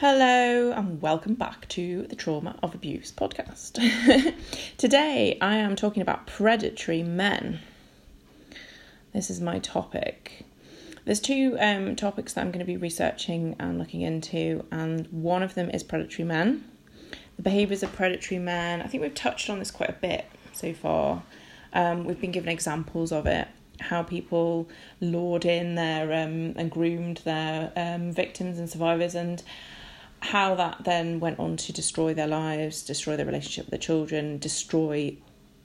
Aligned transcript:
Hello, 0.00 0.70
and 0.70 1.02
welcome 1.02 1.34
back 1.34 1.66
to 1.70 2.02
the 2.02 2.14
Trauma 2.14 2.56
of 2.62 2.72
Abuse 2.72 3.10
podcast. 3.10 3.82
Today, 4.76 5.36
I 5.40 5.56
am 5.56 5.74
talking 5.74 6.02
about 6.02 6.24
predatory 6.24 7.02
men. 7.02 7.58
This 9.12 9.28
is 9.28 9.40
my 9.40 9.58
topic. 9.58 10.44
There's 11.04 11.18
two 11.18 11.56
um, 11.58 11.96
topics 11.96 12.34
that 12.34 12.42
I'm 12.42 12.52
going 12.52 12.60
to 12.60 12.64
be 12.64 12.76
researching 12.76 13.56
and 13.58 13.76
looking 13.76 14.02
into, 14.02 14.64
and 14.70 15.08
one 15.08 15.42
of 15.42 15.56
them 15.56 15.68
is 15.68 15.82
predatory 15.82 16.24
men. 16.24 16.64
The 17.34 17.42
behaviours 17.42 17.82
of 17.82 17.92
predatory 17.92 18.38
men. 18.38 18.80
I 18.80 18.86
think 18.86 19.02
we've 19.02 19.12
touched 19.12 19.50
on 19.50 19.58
this 19.58 19.72
quite 19.72 19.90
a 19.90 19.94
bit 19.94 20.26
so 20.52 20.72
far. 20.74 21.24
Um, 21.72 22.04
we've 22.04 22.20
been 22.20 22.30
given 22.30 22.50
examples 22.50 23.10
of 23.10 23.26
it, 23.26 23.48
how 23.80 24.04
people 24.04 24.68
lured 25.00 25.44
in 25.44 25.74
their 25.74 26.04
um, 26.22 26.54
and 26.54 26.70
groomed 26.70 27.16
their 27.24 27.72
um, 27.74 28.12
victims 28.12 28.60
and 28.60 28.70
survivors, 28.70 29.16
and 29.16 29.42
how 30.20 30.54
that 30.56 30.84
then 30.84 31.20
went 31.20 31.38
on 31.38 31.56
to 31.56 31.72
destroy 31.72 32.14
their 32.14 32.26
lives, 32.26 32.82
destroy 32.82 33.16
their 33.16 33.26
relationship 33.26 33.66
with 33.66 33.70
their 33.70 33.78
children, 33.78 34.38
destroy 34.38 35.16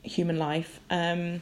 human 0.04 0.38
life, 0.38 0.80
um, 0.90 1.42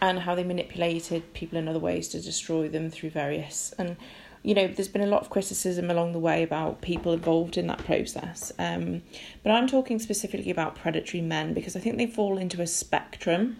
and 0.00 0.20
how 0.20 0.34
they 0.34 0.44
manipulated 0.44 1.32
people 1.34 1.58
in 1.58 1.68
other 1.68 1.78
ways 1.78 2.08
to 2.08 2.20
destroy 2.20 2.68
them 2.68 2.90
through 2.90 3.10
various 3.10 3.72
and 3.78 3.96
you 4.42 4.54
know 4.54 4.68
there's 4.68 4.88
been 4.88 5.02
a 5.02 5.06
lot 5.06 5.22
of 5.22 5.30
criticism 5.30 5.90
along 5.90 6.12
the 6.12 6.18
way 6.18 6.42
about 6.42 6.80
people 6.80 7.12
involved 7.12 7.56
in 7.56 7.66
that 7.66 7.78
process 7.78 8.52
um, 8.58 9.02
but 9.42 9.50
i'm 9.50 9.66
talking 9.66 9.98
specifically 9.98 10.50
about 10.50 10.76
predatory 10.76 11.20
men 11.20 11.52
because 11.54 11.74
i 11.74 11.80
think 11.80 11.96
they 11.96 12.06
fall 12.06 12.38
into 12.38 12.62
a 12.62 12.66
spectrum. 12.66 13.56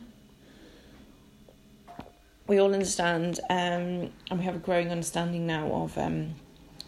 We 2.47 2.59
all 2.59 2.73
understand 2.73 3.41
um, 3.51 4.13
and 4.31 4.39
we 4.39 4.45
have 4.45 4.55
a 4.55 4.61
growing 4.61 4.93
understanding 4.93 5.49
now 5.49 5.67
of 5.73 5.99
um, 5.99 6.37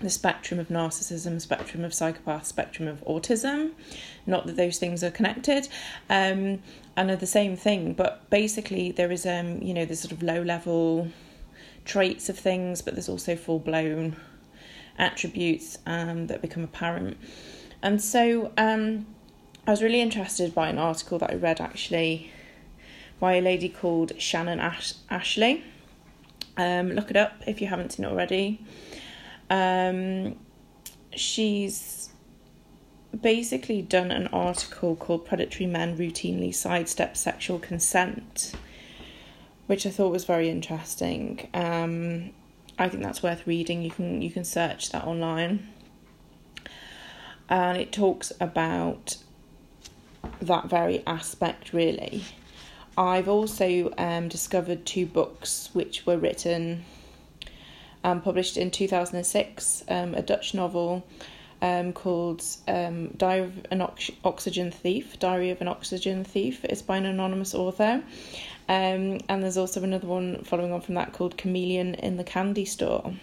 the 0.01 0.11
spectrum 0.11 0.61
of 0.61 0.69
narcissism, 0.69 1.41
spectrum 1.41 1.85
of 1.85 1.93
psychopath, 1.93 2.47
spectrum 2.47 2.89
of 2.89 3.05
autism. 3.05 3.73
Not 4.27 4.47
that 4.47 4.57
those 4.57 4.79
things 4.79 5.03
are 5.03 5.11
connected, 5.11 5.69
um, 6.09 6.63
and 6.97 7.11
are 7.11 7.17
the 7.17 7.27
same 7.27 7.57
thing. 7.57 7.95
But 7.95 8.29
basically, 8.31 8.93
there 8.93 9.11
is 9.11 9.27
um, 9.27 9.63
you 9.63 9.75
know, 9.75 9.85
there's 9.85 10.01
sort 10.01 10.13
of 10.13 10.23
low 10.23 10.43
level 10.43 11.09
traits 11.85 12.29
of 12.29 12.39
things, 12.39 12.83
but 12.83 12.95
there's 12.95 13.09
also 13.09 13.35
full 13.35 13.59
blown 13.59 14.17
attributes 14.99 15.79
um, 15.87 16.27
that 16.27 16.43
become 16.43 16.65
apparent. 16.65 17.17
And 17.83 18.03
so, 18.03 18.53
um, 18.57 19.07
I 19.67 19.71
was 19.71 19.83
really 19.83 20.01
interested 20.01 20.55
by 20.55 20.69
an 20.69 20.79
article 20.79 21.19
that 21.19 21.31
I 21.31 21.35
read 21.35 21.61
actually 21.61 22.31
by 23.21 23.35
a 23.35 23.41
lady 23.41 23.69
called 23.69 24.13
Shannon 24.19 24.61
Ash- 24.61 24.95
Ashley. 25.11 25.65
Um, 26.57 26.93
look 26.93 27.11
it 27.11 27.17
up 27.17 27.43
if 27.47 27.61
you 27.61 27.67
haven't 27.67 27.93
seen 27.93 28.07
it 28.07 28.09
already. 28.09 28.61
Um, 29.51 30.37
she's 31.15 32.11
basically 33.19 33.83
done 33.83 34.11
an 34.11 34.29
article 34.29 34.97
called 34.97 35.27
Predatory 35.27 35.67
Men 35.67 35.97
Routinely 35.97 36.55
Sidestep 36.55 37.17
Sexual 37.17 37.59
Consent, 37.61 38.55
which 39.67 39.87
I 39.87 39.91
thought 39.91 40.13
was 40.13 40.25
very 40.25 40.49
interesting. 40.49 41.49
Um, 41.55 42.31
I 42.79 42.89
think 42.89 43.03
that's 43.03 43.23
worth 43.23 43.47
reading. 43.47 43.83
You 43.83 43.91
can 43.91 44.23
you 44.23 44.31
can 44.31 44.45
search 44.45 44.91
that 44.91 45.05
online. 45.05 45.69
And 47.49 47.79
it 47.79 47.93
talks 47.93 48.31
about 48.41 49.17
that 50.41 50.69
very 50.69 51.03
aspect 51.07 51.73
really. 51.73 52.25
I've 52.97 53.29
also 53.29 53.95
um, 53.97 54.29
discovered 54.29 54.85
two 54.85 55.07
books 55.07 55.71
which 55.73 56.05
were 56.05 56.19
written 56.19 56.85
um, 58.05 58.21
published 58.21 58.57
in 58.57 58.71
2006, 58.71 59.85
um, 59.89 60.15
a 60.15 60.23
Dutch 60.23 60.55
novel 60.55 61.05
um, 61.61 61.93
called 61.93 62.43
um, 62.67 63.09
Diary 63.17 63.45
of 63.45 63.67
an 63.71 63.81
Ox- 63.81 64.11
Oxygen 64.25 64.71
Thief. 64.71 65.19
Diary 65.19 65.51
of 65.51 65.61
an 65.61 65.69
Oxygen 65.69 66.25
Thief. 66.25 66.65
It's 66.65 66.83
by 66.83 66.97
an 66.97 67.07
anonymous 67.07 67.55
author. 67.55 68.03
Um, 68.69 69.21
and 69.29 69.43
there's 69.43 69.57
also 69.57 69.83
another 69.83 70.07
one 70.07 70.45
following 70.45 70.73
on 70.73 70.81
from 70.81 70.95
that 70.95 71.13
called 71.13 71.37
Chameleon 71.37 71.95
in 71.95 72.17
the 72.17 72.25
Candy 72.25 72.65
Store. 72.65 73.15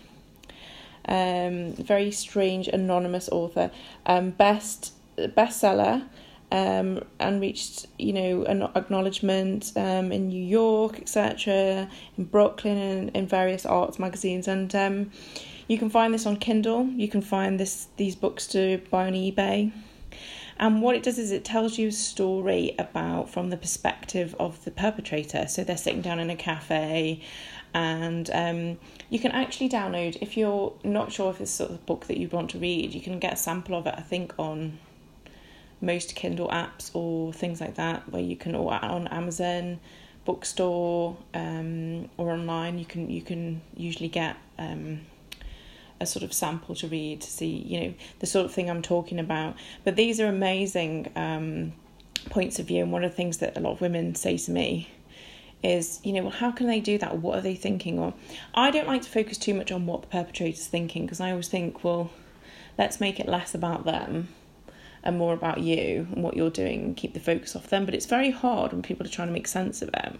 Um, 1.07 1.73
very 1.73 2.11
strange 2.11 2.67
anonymous 2.67 3.29
author. 3.29 3.71
Um, 4.05 4.31
best 4.31 4.93
bestseller 5.17 6.03
um, 6.51 7.03
and 7.19 7.41
reached 7.41 7.87
you 7.97 8.13
know 8.13 8.43
an 8.45 8.63
acknowledgement 8.75 9.71
um, 9.75 10.11
in 10.11 10.29
New 10.29 10.43
York, 10.43 10.99
etc., 10.99 11.89
in 12.17 12.25
Brooklyn, 12.25 12.77
and 12.77 13.09
in 13.15 13.27
various 13.27 13.65
arts 13.65 13.99
magazines. 13.99 14.47
And 14.47 14.73
um, 14.75 15.11
you 15.67 15.77
can 15.77 15.89
find 15.89 16.13
this 16.13 16.25
on 16.25 16.37
Kindle. 16.37 16.87
You 16.87 17.07
can 17.07 17.21
find 17.21 17.59
this 17.59 17.87
these 17.97 18.15
books 18.15 18.47
to 18.47 18.81
buy 18.89 19.07
on 19.07 19.13
eBay. 19.13 19.71
And 20.57 20.81
what 20.81 20.95
it 20.95 21.03
does 21.03 21.19
is 21.19 21.31
it 21.31 21.43
tells 21.43 21.77
you 21.77 21.89
a 21.89 21.91
story 21.91 22.75
about 22.79 23.29
from 23.29 23.49
the 23.49 23.57
perspective 23.57 24.33
of 24.39 24.63
the 24.63 24.71
perpetrator. 24.71 25.47
So 25.47 25.65
they're 25.65 25.75
sitting 25.75 26.01
down 26.01 26.19
in 26.19 26.29
a 26.29 26.35
cafe, 26.35 27.21
and 27.73 28.29
um, 28.33 28.77
you 29.09 29.19
can 29.19 29.31
actually 29.31 29.67
download 29.67 30.17
if 30.21 30.37
you're 30.37 30.73
not 30.83 31.11
sure 31.11 31.29
if 31.29 31.41
it's 31.41 31.51
sort 31.51 31.71
of 31.71 31.85
book 31.85 32.05
that 32.07 32.17
you 32.17 32.29
want 32.29 32.51
to 32.51 32.59
read. 32.59 32.93
You 32.93 33.01
can 33.01 33.19
get 33.19 33.33
a 33.33 33.35
sample 33.35 33.75
of 33.75 33.85
it, 33.85 33.95
I 33.97 34.01
think, 34.01 34.33
on 34.37 34.79
most 35.85 36.15
Kindle 36.15 36.49
apps 36.49 36.89
or 36.93 37.31
things 37.31 37.61
like 37.61 37.75
that, 37.75 38.11
where 38.11 38.21
you 38.21 38.35
can 38.35 38.55
order 38.55 38.83
on 38.83 39.07
Amazon, 39.09 39.79
bookstore, 40.25 41.15
um, 41.33 42.09
or 42.17 42.31
online. 42.31 42.79
You 42.79 42.85
can 42.85 43.09
you 43.09 43.21
can 43.21 43.61
usually 43.77 44.09
get 44.09 44.37
um, 44.57 45.01
a 45.99 46.05
sort 46.05 46.23
of 46.23 46.33
sample 46.33 46.75
to 46.75 46.87
read 46.87 47.21
to 47.21 47.29
see 47.29 47.47
you 47.47 47.79
know 47.81 47.93
the 48.19 48.25
sort 48.25 48.45
of 48.45 48.53
thing 48.53 48.69
I'm 48.69 48.81
talking 48.81 49.19
about. 49.19 49.55
But 49.83 49.95
these 49.95 50.19
are 50.19 50.27
amazing 50.27 51.11
um, 51.15 51.73
points 52.29 52.59
of 52.59 52.65
view, 52.65 52.83
and 52.83 52.91
one 52.91 53.03
of 53.03 53.11
the 53.11 53.15
things 53.17 53.37
that 53.37 53.55
a 53.55 53.59
lot 53.59 53.73
of 53.73 53.81
women 53.81 54.15
say 54.15 54.37
to 54.37 54.51
me 54.51 54.89
is 55.63 55.99
you 56.03 56.13
know 56.13 56.21
well 56.21 56.31
how 56.31 56.51
can 56.51 56.67
they 56.67 56.79
do 56.79 56.97
that 56.97 57.17
what 57.17 57.37
are 57.37 57.41
they 57.41 57.55
thinking 57.55 57.97
or 57.97 58.13
i 58.53 58.69
don't 58.69 58.87
like 58.87 59.01
to 59.01 59.09
focus 59.09 59.37
too 59.37 59.53
much 59.53 59.71
on 59.71 59.85
what 59.87 60.01
the 60.01 60.07
perpetrator's 60.07 60.67
thinking 60.67 61.05
because 61.05 61.19
i 61.19 61.31
always 61.31 61.47
think 61.47 61.83
well 61.83 62.11
let's 62.77 62.99
make 62.99 63.19
it 63.19 63.27
less 63.27 63.55
about 63.55 63.83
them 63.83 64.27
and 65.05 65.17
more 65.17 65.33
about 65.33 65.59
you 65.59 66.07
and 66.11 66.23
what 66.23 66.35
you're 66.35 66.49
doing 66.49 66.81
and 66.81 66.97
keep 66.97 67.13
the 67.13 67.19
focus 67.19 67.55
off 67.55 67.67
them. 67.67 67.85
But 67.85 67.93
it's 67.93 68.07
very 68.07 68.31
hard 68.31 68.73
when 68.73 68.81
people 68.81 69.05
are 69.05 69.09
trying 69.09 69.27
to 69.27 69.33
make 69.33 69.47
sense 69.47 69.81
of 69.81 69.89
it. 69.89 70.19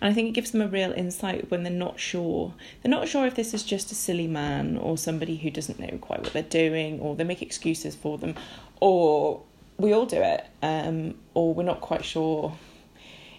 And 0.00 0.10
I 0.10 0.12
think 0.12 0.28
it 0.28 0.32
gives 0.32 0.50
them 0.50 0.60
a 0.60 0.68
real 0.68 0.92
insight 0.92 1.50
when 1.50 1.62
they're 1.62 1.72
not 1.72 1.98
sure. 1.98 2.54
They're 2.82 2.90
not 2.90 3.08
sure 3.08 3.26
if 3.26 3.34
this 3.34 3.54
is 3.54 3.62
just 3.62 3.90
a 3.90 3.94
silly 3.94 4.26
man 4.26 4.76
or 4.76 4.98
somebody 4.98 5.36
who 5.36 5.50
doesn't 5.50 5.80
know 5.80 5.98
quite 5.98 6.22
what 6.22 6.32
they're 6.32 6.42
doing, 6.42 7.00
or 7.00 7.16
they 7.16 7.24
make 7.24 7.42
excuses 7.42 7.94
for 7.94 8.18
them, 8.18 8.34
or 8.80 9.42
we 9.78 9.92
all 9.92 10.06
do 10.06 10.20
it, 10.20 10.44
um, 10.62 11.14
or 11.34 11.54
we're 11.54 11.62
not 11.62 11.80
quite 11.80 12.04
sure 12.04 12.56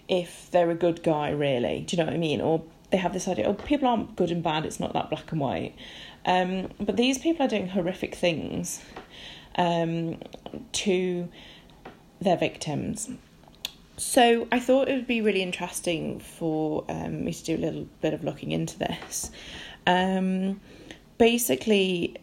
if 0.08 0.50
they're 0.50 0.70
a 0.70 0.74
good 0.74 1.02
guy, 1.02 1.30
really. 1.30 1.80
Do 1.80 1.96
you 1.96 2.02
know 2.02 2.06
what 2.06 2.14
I 2.14 2.18
mean? 2.18 2.40
Or 2.40 2.62
they 2.90 2.98
have 2.98 3.12
this 3.12 3.28
idea, 3.28 3.46
oh, 3.46 3.54
people 3.54 3.88
aren't 3.88 4.16
good 4.16 4.30
and 4.30 4.42
bad, 4.42 4.66
it's 4.66 4.80
not 4.80 4.92
that 4.92 5.10
black 5.10 5.30
and 5.32 5.40
white. 5.40 5.74
Um, 6.26 6.70
but 6.80 6.96
these 6.96 7.18
people 7.18 7.44
are 7.44 7.48
doing 7.48 7.68
horrific 7.68 8.14
things 8.14 8.82
um, 9.56 10.20
to 10.72 11.28
their 12.20 12.36
victims. 12.36 13.10
So 13.96 14.48
I 14.50 14.58
thought 14.58 14.88
it 14.88 14.94
would 14.94 15.06
be 15.06 15.20
really 15.20 15.42
interesting 15.42 16.18
for 16.18 16.84
um, 16.88 17.24
me 17.24 17.32
to 17.32 17.44
do 17.44 17.54
a 17.56 17.58
little 17.58 17.86
bit 18.00 18.12
of 18.12 18.24
looking 18.24 18.50
into 18.50 18.78
this. 18.78 19.30
Um, 19.86 20.60
basically, 21.18 22.16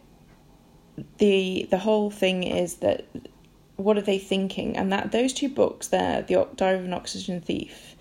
the 1.17 1.67
the 1.69 1.77
whole 1.77 2.11
thing 2.11 2.43
is 2.43 2.75
that 2.75 3.05
what 3.77 3.97
are 3.97 4.01
they 4.01 4.19
thinking, 4.19 4.75
and 4.77 4.91
that 4.91 5.11
those 5.11 5.33
two 5.33 5.49
books 5.49 5.87
there, 5.87 6.21
the 6.21 6.47
Diary 6.55 6.79
of 6.79 6.85
an 6.85 6.93
Oxygen 6.93 7.39
Thief 7.39 7.95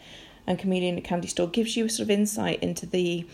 and 0.47 0.59
Chameleon 0.59 0.99
at 0.99 1.05
Candy 1.05 1.29
Store, 1.29 1.47
gives 1.47 1.77
you 1.77 1.85
a 1.85 1.89
sort 1.89 2.05
of 2.05 2.11
insight 2.11 2.61
into 2.63 2.87
the 2.87 3.25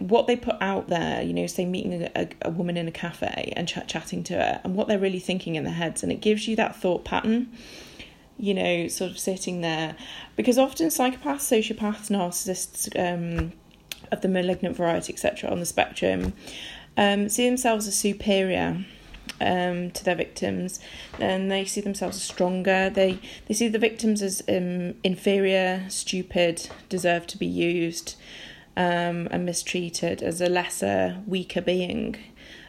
what 0.00 0.26
they 0.26 0.34
put 0.34 0.56
out 0.60 0.88
there, 0.88 1.22
you 1.22 1.32
know, 1.32 1.46
say 1.46 1.66
meeting 1.66 2.08
a, 2.16 2.28
a, 2.42 2.50
woman 2.50 2.76
in 2.76 2.88
a 2.88 2.90
cafe 2.90 3.52
and 3.54 3.68
ch- 3.68 3.86
chatting 3.86 4.24
to 4.24 4.34
her, 4.34 4.60
and 4.64 4.74
what 4.74 4.88
they're 4.88 4.98
really 4.98 5.20
thinking 5.20 5.54
in 5.54 5.64
their 5.64 5.74
heads, 5.74 6.02
and 6.02 6.10
it 6.10 6.20
gives 6.20 6.48
you 6.48 6.56
that 6.56 6.74
thought 6.74 7.04
pattern, 7.04 7.52
you 8.38 8.54
know, 8.54 8.88
sort 8.88 9.10
of 9.10 9.18
sitting 9.18 9.60
there, 9.60 9.94
because 10.36 10.58
often 10.58 10.88
psychopaths, 10.88 11.44
sociopaths, 11.44 12.10
narcissists 12.10 12.88
um, 12.98 13.52
of 14.10 14.22
the 14.22 14.28
malignant 14.28 14.74
variety, 14.74 15.12
etc., 15.12 15.50
on 15.50 15.60
the 15.60 15.66
spectrum, 15.66 16.32
um, 16.96 17.28
see 17.28 17.46
themselves 17.46 17.86
as 17.86 17.94
superior. 17.94 18.84
Um, 19.42 19.90
to 19.92 20.04
their 20.04 20.16
victims, 20.16 20.80
and 21.18 21.50
they 21.50 21.64
see 21.64 21.80
themselves 21.80 22.16
as 22.16 22.22
stronger. 22.22 22.90
They 22.90 23.20
they 23.46 23.54
see 23.54 23.68
the 23.68 23.78
victims 23.78 24.20
as 24.20 24.42
um, 24.48 24.94
inferior, 25.02 25.84
stupid, 25.88 26.68
deserve 26.90 27.26
to 27.28 27.38
be 27.38 27.46
used 27.46 28.16
um, 28.80 29.28
and 29.30 29.44
mistreated 29.44 30.22
as 30.22 30.40
a 30.40 30.48
lesser, 30.48 31.20
weaker 31.26 31.60
being, 31.60 32.16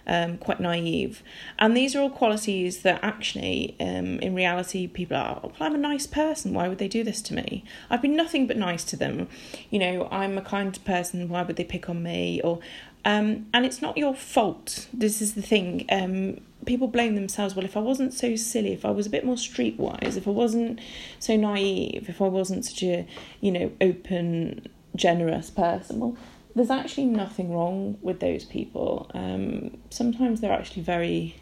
um, 0.05 0.37
quite 0.39 0.59
naive. 0.59 1.23
And 1.57 1.77
these 1.77 1.95
are 1.95 2.01
all 2.01 2.09
qualities 2.09 2.81
that 2.81 2.99
actually, 3.01 3.77
um, 3.79 4.19
in 4.19 4.35
reality, 4.35 4.87
people 4.87 5.15
are, 5.15 5.39
well, 5.41 5.53
I'm 5.61 5.75
a 5.75 5.77
nice 5.77 6.07
person. 6.07 6.53
Why 6.53 6.67
would 6.67 6.79
they 6.79 6.89
do 6.89 7.01
this 7.05 7.21
to 7.23 7.33
me? 7.33 7.63
I've 7.89 8.01
been 8.01 8.17
nothing 8.17 8.45
but 8.45 8.57
nice 8.57 8.83
to 8.85 8.97
them. 8.97 9.29
You 9.69 9.79
know, 9.79 10.09
I'm 10.11 10.37
a 10.37 10.41
kind 10.41 10.77
person. 10.83 11.29
Why 11.29 11.43
would 11.43 11.55
they 11.55 11.63
pick 11.63 11.89
on 11.89 12.03
me? 12.03 12.41
Or, 12.43 12.59
um, 13.05 13.45
and 13.53 13.65
it's 13.65 13.81
not 13.81 13.97
your 13.97 14.13
fault. 14.13 14.89
This 14.91 15.21
is 15.21 15.35
the 15.35 15.41
thing. 15.41 15.85
Um, 15.89 16.41
people 16.65 16.89
blame 16.89 17.15
themselves. 17.15 17.55
Well, 17.55 17.63
if 17.63 17.77
I 17.77 17.79
wasn't 17.79 18.13
so 18.13 18.35
silly, 18.35 18.73
if 18.73 18.83
I 18.83 18.91
was 18.91 19.07
a 19.07 19.09
bit 19.09 19.23
more 19.23 19.35
streetwise, 19.35 20.17
if 20.17 20.27
I 20.27 20.31
wasn't 20.31 20.81
so 21.19 21.37
naive, 21.37 22.09
if 22.09 22.21
I 22.21 22.27
wasn't 22.27 22.65
such 22.65 22.83
a 22.83 23.07
you 23.39 23.51
know 23.51 23.71
open, 23.79 24.67
generous 24.95 25.49
person, 25.49 25.99
well, 25.99 26.17
there's 26.55 26.69
actually 26.69 27.05
nothing 27.05 27.53
wrong 27.53 27.97
with 28.01 28.19
those 28.19 28.45
people. 28.45 29.09
Um, 29.13 29.77
sometimes 29.89 30.41
they're 30.41 30.51
actually 30.51 30.83
very, 30.83 31.35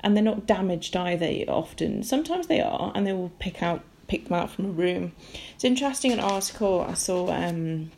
and 0.00 0.16
they're 0.16 0.24
not 0.24 0.46
damaged 0.46 0.96
either. 0.96 1.26
Often, 1.48 2.04
sometimes 2.04 2.46
they 2.46 2.60
are, 2.60 2.92
and 2.94 3.06
they 3.06 3.12
will 3.12 3.32
pick 3.38 3.62
out 3.62 3.82
pick 4.08 4.28
them 4.28 4.34
out 4.34 4.50
from 4.50 4.66
a 4.66 4.70
room. 4.70 5.12
It's 5.54 5.64
interesting. 5.64 6.12
An 6.12 6.20
article 6.20 6.86
I 6.88 6.94
saw 6.94 7.30
um, 7.32 7.90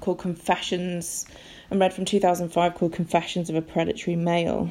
called 0.00 0.18
"Confessions." 0.18 1.26
I 1.70 1.76
read 1.76 1.92
from 1.92 2.04
2005 2.04 2.74
called 2.74 2.92
"Confessions 2.92 3.50
of 3.50 3.56
a 3.56 3.62
Predatory 3.62 4.16
Male." 4.16 4.70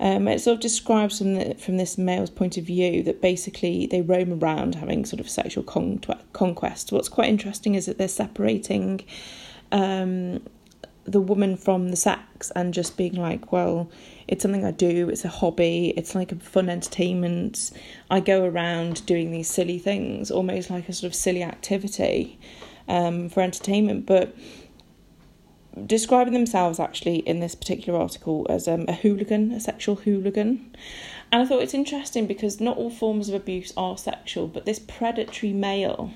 Um, 0.00 0.26
it 0.28 0.40
sort 0.40 0.54
of 0.56 0.60
describes 0.60 1.18
from 1.18 1.34
the, 1.34 1.54
from 1.54 1.76
this 1.76 1.96
male's 1.96 2.30
point 2.30 2.56
of 2.56 2.64
view 2.64 3.02
that 3.04 3.20
basically 3.20 3.86
they 3.86 4.02
roam 4.02 4.32
around 4.42 4.74
having 4.74 5.04
sort 5.04 5.20
of 5.20 5.30
sexual 5.30 5.62
con- 5.64 6.00
conquest. 6.32 6.92
What's 6.92 7.08
quite 7.08 7.28
interesting 7.28 7.74
is 7.74 7.86
that 7.86 7.98
they're 7.98 8.08
separating 8.08 9.04
um, 9.70 10.42
the 11.04 11.20
woman 11.20 11.56
from 11.56 11.88
the 11.88 11.96
sex 11.96 12.52
and 12.54 12.72
just 12.72 12.96
being 12.96 13.14
like, 13.14 13.52
well, 13.52 13.90
it's 14.28 14.42
something 14.42 14.64
I 14.64 14.70
do, 14.70 15.08
it's 15.08 15.24
a 15.24 15.28
hobby, 15.28 15.92
it's 15.96 16.14
like 16.14 16.32
a 16.32 16.36
fun 16.36 16.68
entertainment. 16.68 17.72
I 18.10 18.20
go 18.20 18.44
around 18.44 19.04
doing 19.06 19.30
these 19.30 19.48
silly 19.48 19.78
things, 19.78 20.30
almost 20.30 20.70
like 20.70 20.88
a 20.88 20.92
sort 20.92 21.10
of 21.10 21.14
silly 21.14 21.42
activity 21.42 22.38
um, 22.88 23.28
for 23.28 23.40
entertainment, 23.40 24.06
but 24.06 24.34
describing 25.86 26.34
themselves 26.34 26.78
actually 26.78 27.16
in 27.18 27.40
this 27.40 27.54
particular 27.54 27.98
article 27.98 28.46
as 28.50 28.68
um, 28.68 28.84
a 28.88 28.92
hooligan, 28.92 29.52
a 29.52 29.60
sexual 29.60 29.96
hooligan. 29.96 30.74
And 31.30 31.42
I 31.42 31.46
thought 31.46 31.62
it's 31.62 31.74
interesting 31.74 32.26
because 32.26 32.60
not 32.60 32.76
all 32.76 32.90
forms 32.90 33.28
of 33.28 33.34
abuse 33.34 33.72
are 33.76 33.96
sexual, 33.96 34.48
but 34.48 34.66
this 34.66 34.78
predatory 34.78 35.52
male 35.52 36.12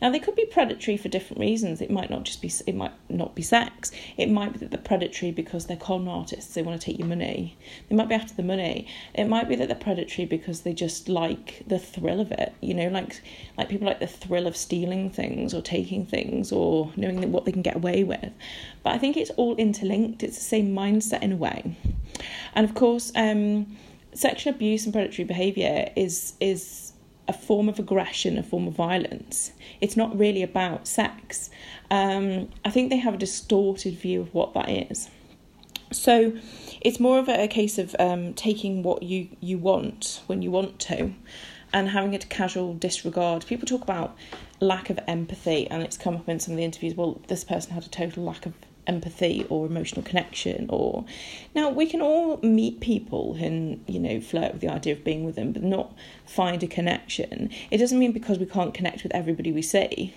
now 0.00 0.10
they 0.10 0.18
could 0.18 0.36
be 0.36 0.44
predatory 0.46 0.96
for 0.96 1.08
different 1.08 1.40
reasons. 1.40 1.80
It 1.80 1.90
might 1.90 2.10
not 2.10 2.24
just 2.24 2.40
be 2.42 2.52
it 2.66 2.74
might 2.74 2.92
not 3.08 3.34
be 3.34 3.42
sex. 3.42 3.92
It 4.16 4.30
might 4.30 4.52
be 4.52 4.58
that 4.60 4.70
they're 4.70 4.80
predatory 4.80 5.32
because 5.32 5.66
they're 5.66 5.76
con 5.76 6.08
artists. 6.08 6.54
They 6.54 6.62
want 6.62 6.80
to 6.80 6.84
take 6.84 6.98
your 6.98 7.08
money. 7.08 7.56
They 7.88 7.96
might 7.96 8.08
be 8.08 8.14
after 8.14 8.34
the 8.34 8.42
money. 8.42 8.86
It 9.14 9.24
might 9.24 9.48
be 9.48 9.56
that 9.56 9.68
they're 9.68 9.76
predatory 9.76 10.26
because 10.26 10.62
they 10.62 10.72
just 10.72 11.08
like 11.08 11.62
the 11.66 11.78
thrill 11.78 12.20
of 12.20 12.32
it. 12.32 12.54
You 12.60 12.74
know, 12.74 12.88
like 12.88 13.22
like 13.56 13.68
people 13.68 13.86
like 13.86 14.00
the 14.00 14.06
thrill 14.06 14.46
of 14.46 14.56
stealing 14.56 15.10
things 15.10 15.54
or 15.54 15.62
taking 15.62 16.06
things 16.06 16.52
or 16.52 16.92
knowing 16.96 17.30
what 17.32 17.44
they 17.44 17.52
can 17.52 17.62
get 17.62 17.76
away 17.76 18.04
with. 18.04 18.32
But 18.82 18.94
I 18.94 18.98
think 18.98 19.16
it's 19.16 19.30
all 19.30 19.56
interlinked. 19.56 20.22
It's 20.22 20.36
the 20.36 20.44
same 20.44 20.74
mindset 20.74 21.22
in 21.22 21.32
a 21.32 21.36
way. 21.36 21.76
And 22.54 22.68
of 22.68 22.74
course, 22.74 23.12
um, 23.14 23.76
sexual 24.14 24.54
abuse 24.54 24.84
and 24.84 24.92
predatory 24.92 25.24
behaviour 25.24 25.90
is 25.96 26.34
is 26.40 26.92
a 27.26 27.32
form 27.32 27.68
of 27.68 27.78
aggression, 27.78 28.38
a 28.38 28.42
form 28.42 28.66
of 28.66 28.74
violence. 28.74 29.52
It's 29.80 29.96
not 29.96 30.18
really 30.18 30.42
about 30.42 30.86
sex. 30.86 31.50
Um, 31.90 32.50
I 32.64 32.70
think 32.70 32.90
they 32.90 32.98
have 32.98 33.14
a 33.14 33.18
distorted 33.18 33.94
view 33.94 34.20
of 34.20 34.34
what 34.34 34.54
that 34.54 34.68
is. 34.68 35.08
So 35.90 36.36
it's 36.80 36.98
more 36.98 37.18
of 37.18 37.28
a, 37.28 37.44
a 37.44 37.48
case 37.48 37.78
of 37.78 37.94
um, 37.98 38.34
taking 38.34 38.82
what 38.82 39.02
you, 39.02 39.28
you 39.40 39.58
want 39.58 40.22
when 40.26 40.42
you 40.42 40.50
want 40.50 40.78
to 40.80 41.14
and 41.72 41.88
having 41.90 42.14
a 42.14 42.18
casual 42.18 42.74
disregard. 42.74 43.44
People 43.46 43.66
talk 43.66 43.82
about 43.82 44.16
lack 44.60 44.90
of 44.90 44.98
empathy, 45.08 45.66
and 45.68 45.82
it's 45.82 45.96
come 45.96 46.14
up 46.14 46.28
in 46.28 46.38
some 46.38 46.52
of 46.52 46.58
the 46.58 46.64
interviews. 46.64 46.94
Well, 46.94 47.20
this 47.26 47.42
person 47.42 47.72
had 47.72 47.84
a 47.84 47.88
total 47.88 48.24
lack 48.24 48.46
of 48.46 48.54
empathy 48.86 49.46
or 49.48 49.66
emotional 49.66 50.02
connection 50.02 50.66
or 50.68 51.04
now 51.54 51.70
we 51.70 51.86
can 51.86 52.00
all 52.00 52.38
meet 52.42 52.80
people 52.80 53.34
and 53.40 53.82
you 53.86 53.98
know 53.98 54.20
flirt 54.20 54.52
with 54.52 54.60
the 54.60 54.68
idea 54.68 54.92
of 54.92 55.02
being 55.04 55.24
with 55.24 55.36
them 55.36 55.52
but 55.52 55.62
not 55.62 55.92
find 56.26 56.62
a 56.62 56.66
connection. 56.66 57.50
It 57.70 57.78
doesn't 57.78 57.98
mean 57.98 58.12
because 58.12 58.38
we 58.38 58.46
can't 58.46 58.74
connect 58.74 59.02
with 59.02 59.14
everybody 59.14 59.52
we 59.52 59.62
see 59.62 60.14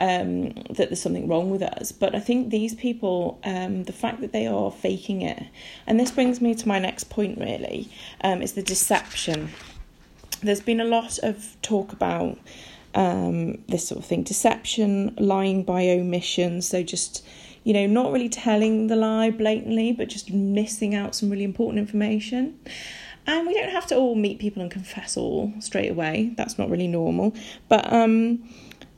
um, 0.00 0.50
that 0.70 0.88
there's 0.88 1.00
something 1.00 1.28
wrong 1.28 1.50
with 1.50 1.62
us 1.62 1.92
but 1.92 2.14
i 2.14 2.20
think 2.20 2.50
these 2.50 2.74
people 2.74 3.38
um, 3.44 3.84
the 3.84 3.92
fact 3.92 4.20
that 4.22 4.32
they 4.32 4.46
are 4.46 4.70
faking 4.70 5.20
it 5.20 5.44
and 5.86 6.00
this 6.00 6.10
brings 6.10 6.40
me 6.40 6.54
to 6.54 6.66
my 6.66 6.78
next 6.78 7.10
point 7.10 7.38
really 7.38 7.88
um, 8.22 8.42
is 8.42 8.52
the 8.52 8.62
deception. 8.62 9.50
There's 10.42 10.60
been 10.60 10.80
a 10.80 10.84
lot 10.84 11.18
of 11.18 11.56
talk 11.60 11.92
about 11.92 12.38
um, 12.94 13.58
this 13.68 13.86
sort 13.86 14.00
of 14.00 14.06
thing 14.06 14.22
deception 14.22 15.14
lying 15.18 15.62
by 15.62 15.88
omission 15.88 16.62
so 16.62 16.82
just 16.82 17.24
you 17.70 17.74
know, 17.74 17.86
not 17.86 18.10
really 18.10 18.28
telling 18.28 18.88
the 18.88 18.96
lie 18.96 19.30
blatantly, 19.30 19.92
but 19.92 20.08
just 20.08 20.32
missing 20.32 20.92
out 20.92 21.14
some 21.14 21.30
really 21.30 21.44
important 21.44 21.78
information. 21.78 22.58
And 23.28 23.46
we 23.46 23.54
don't 23.54 23.70
have 23.70 23.86
to 23.86 23.96
all 23.96 24.16
meet 24.16 24.40
people 24.40 24.60
and 24.60 24.68
confess 24.68 25.16
all 25.16 25.52
straight 25.60 25.88
away. 25.88 26.34
That's 26.36 26.58
not 26.58 26.68
really 26.68 26.88
normal. 26.88 27.32
But, 27.68 27.92
um, 27.92 28.42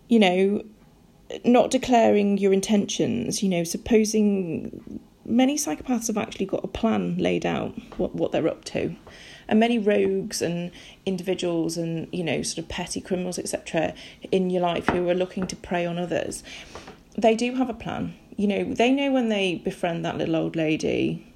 you 0.08 0.18
know, 0.18 0.64
not 1.44 1.70
declaring 1.70 2.38
your 2.38 2.54
intentions, 2.54 3.42
you 3.42 3.50
know, 3.50 3.62
supposing 3.62 5.00
many 5.26 5.56
psychopaths 5.58 6.06
have 6.06 6.16
actually 6.16 6.46
got 6.46 6.64
a 6.64 6.68
plan 6.68 7.18
laid 7.18 7.44
out 7.44 7.74
what, 7.98 8.14
what 8.14 8.32
they're 8.32 8.48
up 8.48 8.64
to. 8.64 8.96
And 9.48 9.60
many 9.60 9.78
rogues 9.78 10.40
and 10.40 10.70
individuals 11.04 11.76
and, 11.76 12.08
you 12.10 12.24
know, 12.24 12.40
sort 12.40 12.64
of 12.64 12.70
petty 12.70 13.02
criminals, 13.02 13.38
etc., 13.38 13.92
in 14.30 14.48
your 14.48 14.62
life 14.62 14.88
who 14.88 15.10
are 15.10 15.14
looking 15.14 15.46
to 15.48 15.56
prey 15.56 15.84
on 15.84 15.98
others, 15.98 16.42
they 17.18 17.34
do 17.34 17.56
have 17.56 17.68
a 17.68 17.74
plan 17.74 18.14
you 18.36 18.46
know, 18.46 18.64
they 18.64 18.90
know 18.90 19.12
when 19.12 19.28
they 19.28 19.56
befriend 19.56 20.04
that 20.04 20.18
little 20.18 20.36
old 20.36 20.56
lady 20.56 21.32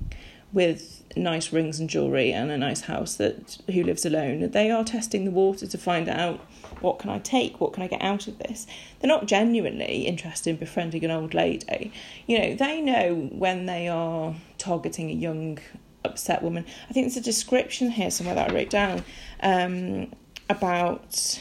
with 0.52 1.04
nice 1.16 1.52
rings 1.52 1.80
and 1.80 1.88
jewelry 1.88 2.32
and 2.32 2.50
a 2.50 2.58
nice 2.58 2.82
house 2.82 3.16
that 3.16 3.58
who 3.72 3.82
lives 3.82 4.04
alone 4.04 4.50
they 4.50 4.70
are 4.70 4.84
testing 4.84 5.24
the 5.24 5.30
water 5.30 5.66
to 5.66 5.78
find 5.78 6.08
out 6.08 6.40
what 6.80 6.98
can 6.98 7.10
i 7.10 7.18
take 7.18 7.60
what 7.60 7.72
can 7.72 7.82
i 7.82 7.86
get 7.86 8.02
out 8.02 8.26
of 8.28 8.38
this. 8.38 8.66
They're 9.00 9.08
not 9.08 9.26
genuinely 9.26 10.06
interested 10.06 10.50
in 10.50 10.56
befriending 10.56 11.04
an 11.04 11.10
old 11.10 11.32
lady. 11.34 11.92
You 12.26 12.38
know 12.38 12.54
they 12.54 12.80
know 12.80 13.28
when 13.32 13.66
they 13.66 13.88
are 13.88 14.34
targeting 14.58 15.10
a 15.10 15.14
young 15.14 15.58
upset 16.04 16.42
woman. 16.42 16.64
I 16.88 16.92
think 16.92 17.06
there's 17.06 17.16
a 17.16 17.20
description 17.20 17.90
here 17.90 18.10
somewhere 18.10 18.34
that 18.36 18.50
i 18.50 18.54
wrote 18.54 18.70
down 18.70 19.04
um, 19.40 20.12
about 20.48 21.40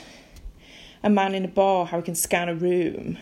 a 1.03 1.09
man 1.09 1.35
in 1.35 1.45
a 1.45 1.49
bar 1.49 1.85
how 1.85 1.97
he 1.97 2.03
can 2.03 2.15
scan 2.15 2.49
a 2.49 2.55
room 2.55 3.17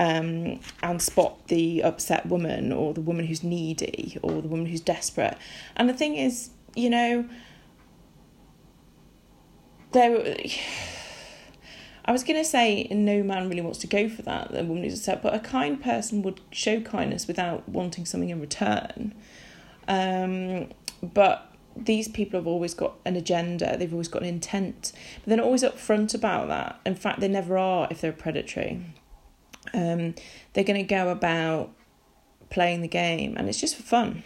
um, 0.00 0.58
and 0.82 1.02
spot 1.02 1.48
the 1.48 1.82
upset 1.82 2.24
woman 2.24 2.72
or 2.72 2.94
the 2.94 3.02
woman 3.02 3.26
who's 3.26 3.44
needy 3.44 4.16
or 4.22 4.40
the 4.40 4.48
woman 4.48 4.64
who's 4.64 4.80
desperate. 4.80 5.36
And 5.76 5.90
the 5.90 5.94
thing 5.94 6.16
is, 6.16 6.48
you 6.74 6.88
know, 6.88 7.28
there. 9.92 10.36
I 12.06 12.12
was 12.12 12.24
going 12.24 12.42
to 12.42 12.48
say 12.48 12.88
no 12.90 13.22
man 13.22 13.50
really 13.50 13.60
wants 13.60 13.78
to 13.80 13.86
go 13.86 14.08
for 14.08 14.22
that, 14.22 14.50
the 14.50 14.64
woman 14.64 14.84
who's 14.84 14.94
upset, 14.94 15.22
but 15.22 15.34
a 15.34 15.38
kind 15.38 15.80
person 15.80 16.22
would 16.22 16.40
show 16.50 16.80
kindness 16.80 17.26
without 17.26 17.68
wanting 17.68 18.06
something 18.06 18.30
in 18.30 18.40
return. 18.40 19.14
Um, 19.86 20.70
but 21.02 21.54
these 21.76 22.08
people 22.08 22.40
have 22.40 22.46
always 22.46 22.72
got 22.72 22.94
an 23.04 23.16
agenda, 23.16 23.76
they've 23.76 23.92
always 23.92 24.08
got 24.08 24.22
an 24.22 24.28
intent, 24.28 24.92
but 25.16 25.26
they're 25.26 25.36
not 25.36 25.44
always 25.44 25.62
upfront 25.62 26.14
about 26.14 26.48
that. 26.48 26.80
In 26.86 26.94
fact, 26.94 27.20
they 27.20 27.28
never 27.28 27.58
are 27.58 27.86
if 27.90 28.00
they're 28.00 28.12
predatory. 28.12 28.80
Um, 29.72 30.14
they're 30.52 30.64
going 30.64 30.80
to 30.80 30.94
go 30.94 31.10
about 31.10 31.70
playing 32.50 32.82
the 32.82 32.88
game, 32.88 33.36
and 33.36 33.48
it's 33.48 33.60
just 33.60 33.76
for 33.76 33.82
fun, 33.82 34.22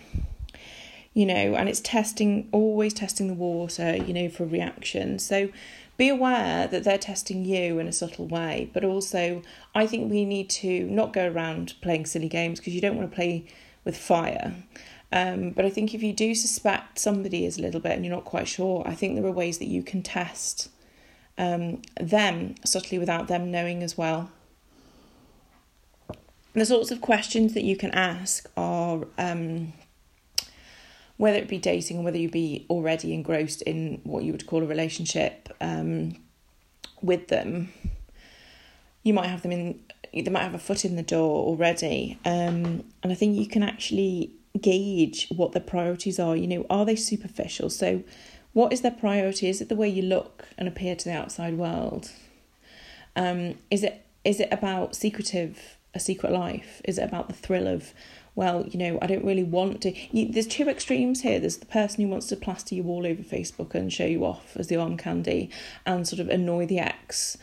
you 1.12 1.26
know. 1.26 1.54
And 1.54 1.68
it's 1.68 1.80
testing, 1.80 2.48
always 2.52 2.94
testing 2.94 3.28
the 3.28 3.34
water, 3.34 3.96
you 3.96 4.12
know, 4.12 4.28
for 4.28 4.44
reaction. 4.44 5.18
So 5.18 5.50
be 5.96 6.08
aware 6.08 6.66
that 6.66 6.82
they're 6.82 6.98
testing 6.98 7.44
you 7.44 7.78
in 7.78 7.86
a 7.86 7.92
subtle 7.92 8.26
way, 8.26 8.70
but 8.72 8.84
also 8.84 9.42
I 9.74 9.86
think 9.86 10.10
we 10.10 10.24
need 10.24 10.50
to 10.50 10.84
not 10.84 11.12
go 11.12 11.28
around 11.28 11.74
playing 11.82 12.06
silly 12.06 12.28
games 12.28 12.58
because 12.58 12.74
you 12.74 12.80
don't 12.80 12.96
want 12.96 13.10
to 13.10 13.14
play 13.14 13.46
with 13.84 13.96
fire. 13.96 14.54
Um, 15.12 15.50
but 15.50 15.64
I 15.64 15.70
think 15.70 15.94
if 15.94 16.02
you 16.02 16.12
do 16.12 16.34
suspect 16.34 16.98
somebody 16.98 17.44
is 17.44 17.58
a 17.58 17.62
little 17.62 17.80
bit 17.80 17.92
and 17.92 18.04
you're 18.04 18.14
not 18.14 18.24
quite 18.24 18.48
sure, 18.48 18.82
I 18.84 18.96
think 18.96 19.14
there 19.14 19.24
are 19.24 19.30
ways 19.30 19.58
that 19.58 19.66
you 19.66 19.84
can 19.84 20.02
test 20.02 20.70
um, 21.38 21.82
them 22.00 22.56
subtly 22.64 22.98
without 22.98 23.28
them 23.28 23.52
knowing 23.52 23.84
as 23.84 23.96
well 23.96 24.30
the 26.54 26.64
sorts 26.64 26.90
of 26.90 27.00
questions 27.00 27.54
that 27.54 27.64
you 27.64 27.76
can 27.76 27.90
ask 27.90 28.48
are 28.56 29.06
um, 29.18 29.72
whether 31.16 31.38
it 31.38 31.48
be 31.48 31.58
dating 31.58 31.98
or 31.98 32.04
whether 32.04 32.16
you 32.16 32.30
be 32.30 32.64
already 32.70 33.12
engrossed 33.12 33.62
in 33.62 34.00
what 34.04 34.24
you 34.24 34.32
would 34.32 34.46
call 34.46 34.62
a 34.62 34.66
relationship 34.66 35.48
um, 35.60 36.16
with 37.02 37.28
them. 37.28 37.72
You 39.02 39.14
might 39.14 39.26
have 39.26 39.42
them 39.42 39.52
in, 39.52 39.80
they 40.12 40.30
might 40.30 40.42
have 40.42 40.54
a 40.54 40.58
foot 40.58 40.84
in 40.84 40.96
the 40.96 41.02
door 41.02 41.44
already. 41.44 42.18
Um, 42.24 42.84
and 43.02 43.12
I 43.12 43.14
think 43.14 43.36
you 43.36 43.46
can 43.46 43.62
actually 43.62 44.32
gauge 44.60 45.28
what 45.34 45.52
their 45.52 45.62
priorities 45.62 46.20
are. 46.20 46.36
You 46.36 46.46
know, 46.46 46.66
are 46.70 46.86
they 46.86 46.96
superficial? 46.96 47.68
So, 47.68 48.04
what 48.52 48.72
is 48.72 48.82
their 48.82 48.92
priority? 48.92 49.48
Is 49.48 49.60
it 49.60 49.68
the 49.68 49.74
way 49.74 49.88
you 49.88 50.02
look 50.02 50.46
and 50.56 50.68
appear 50.68 50.94
to 50.94 51.04
the 51.04 51.12
outside 51.12 51.58
world? 51.58 52.12
Um, 53.16 53.56
is 53.70 53.82
it 53.82 54.06
is 54.24 54.40
it 54.40 54.48
about 54.52 54.94
secretive 54.94 55.76
a 55.94 56.00
secret 56.00 56.32
life? 56.32 56.82
Is 56.84 56.98
it 56.98 57.04
about 57.04 57.28
the 57.28 57.34
thrill 57.34 57.66
of 57.66 57.92
well, 58.36 58.66
you 58.66 58.78
know, 58.78 58.98
I 59.00 59.06
don't 59.06 59.24
really 59.24 59.44
want 59.44 59.80
to. 59.82 59.94
You, 60.10 60.32
there's 60.32 60.48
two 60.48 60.68
extremes 60.68 61.20
here. 61.20 61.38
There's 61.38 61.58
the 61.58 61.66
person 61.66 62.02
who 62.02 62.10
wants 62.10 62.26
to 62.28 62.36
plaster 62.36 62.74
you 62.74 62.84
all 62.88 63.06
over 63.06 63.22
Facebook 63.22 63.74
and 63.74 63.92
show 63.92 64.06
you 64.06 64.24
off 64.24 64.56
as 64.56 64.66
the 64.66 64.76
arm 64.76 64.96
candy 64.96 65.50
and 65.86 66.06
sort 66.06 66.18
of 66.18 66.28
annoy 66.28 66.66
the 66.66 66.80
ex 66.80 67.38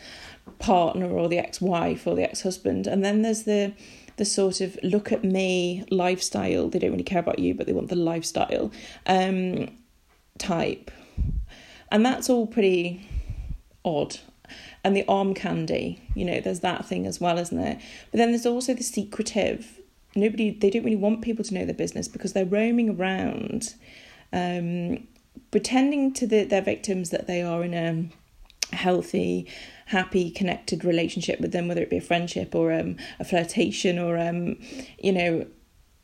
partner 0.58 1.08
or 1.08 1.28
the 1.28 1.38
ex 1.38 1.60
wife 1.60 2.06
or 2.06 2.14
the 2.14 2.24
ex 2.24 2.42
husband. 2.42 2.86
And 2.86 3.02
then 3.02 3.22
there's 3.22 3.44
the 3.44 3.72
the 4.18 4.24
sort 4.26 4.60
of 4.60 4.78
look 4.82 5.10
at 5.10 5.24
me 5.24 5.84
lifestyle. 5.90 6.68
They 6.68 6.78
don't 6.78 6.90
really 6.90 7.02
care 7.02 7.20
about 7.20 7.38
you, 7.38 7.54
but 7.54 7.66
they 7.66 7.72
want 7.72 7.88
the 7.88 7.96
lifestyle 7.96 8.70
um, 9.06 9.70
type. 10.38 10.90
And 11.90 12.04
that's 12.04 12.28
all 12.28 12.46
pretty 12.46 13.08
odd. 13.82 14.18
And 14.84 14.96
the 14.96 15.04
arm 15.06 15.34
candy, 15.34 16.02
you 16.14 16.24
know, 16.24 16.40
there's 16.40 16.60
that 16.60 16.86
thing 16.86 17.06
as 17.06 17.20
well, 17.20 17.38
isn't 17.38 17.56
there? 17.56 17.78
But 18.10 18.18
then 18.18 18.32
there's 18.32 18.46
also 18.46 18.74
the 18.74 18.82
secretive. 18.82 19.80
Nobody, 20.16 20.50
they 20.50 20.70
don't 20.70 20.84
really 20.84 20.96
want 20.96 21.22
people 21.22 21.44
to 21.44 21.54
know 21.54 21.64
their 21.64 21.74
business 21.74 22.08
because 22.08 22.32
they're 22.32 22.44
roaming 22.44 22.90
around, 22.90 23.74
um, 24.32 25.06
pretending 25.50 26.12
to 26.14 26.26
the, 26.26 26.44
their 26.44 26.62
victims 26.62 27.10
that 27.10 27.28
they 27.28 27.42
are 27.42 27.62
in 27.62 27.74
a 27.74 28.74
healthy, 28.74 29.46
happy, 29.86 30.30
connected 30.30 30.84
relationship 30.84 31.40
with 31.40 31.52
them, 31.52 31.68
whether 31.68 31.82
it 31.82 31.90
be 31.90 31.98
a 31.98 32.02
friendship 32.02 32.54
or 32.54 32.72
um, 32.72 32.96
a 33.20 33.24
flirtation 33.24 33.98
or 33.98 34.18
um, 34.18 34.58
you 34.98 35.12
know, 35.12 35.46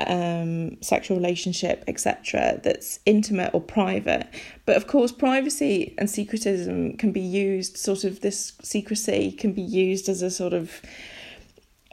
um, 0.07 0.81
sexual 0.83 1.17
relationship, 1.17 1.85
etc., 1.87 2.61
that's 2.63 3.01
intimate 3.07 3.53
or 3.53 3.61
private. 3.61 4.29
But 4.67 4.77
of 4.77 4.87
course, 4.87 5.13
privacy 5.13 5.95
and 5.99 6.09
secretism 6.09 6.99
can 6.99 7.13
be 7.13 7.21
used, 7.21 7.77
sort 7.77 8.05
of, 8.05 8.21
this 8.21 8.53
secrecy 8.63 9.33
can 9.33 9.53
be 9.53 9.63
used 9.63 10.09
as 10.09 10.23
a 10.23 10.31
sort 10.31 10.53
of 10.53 10.81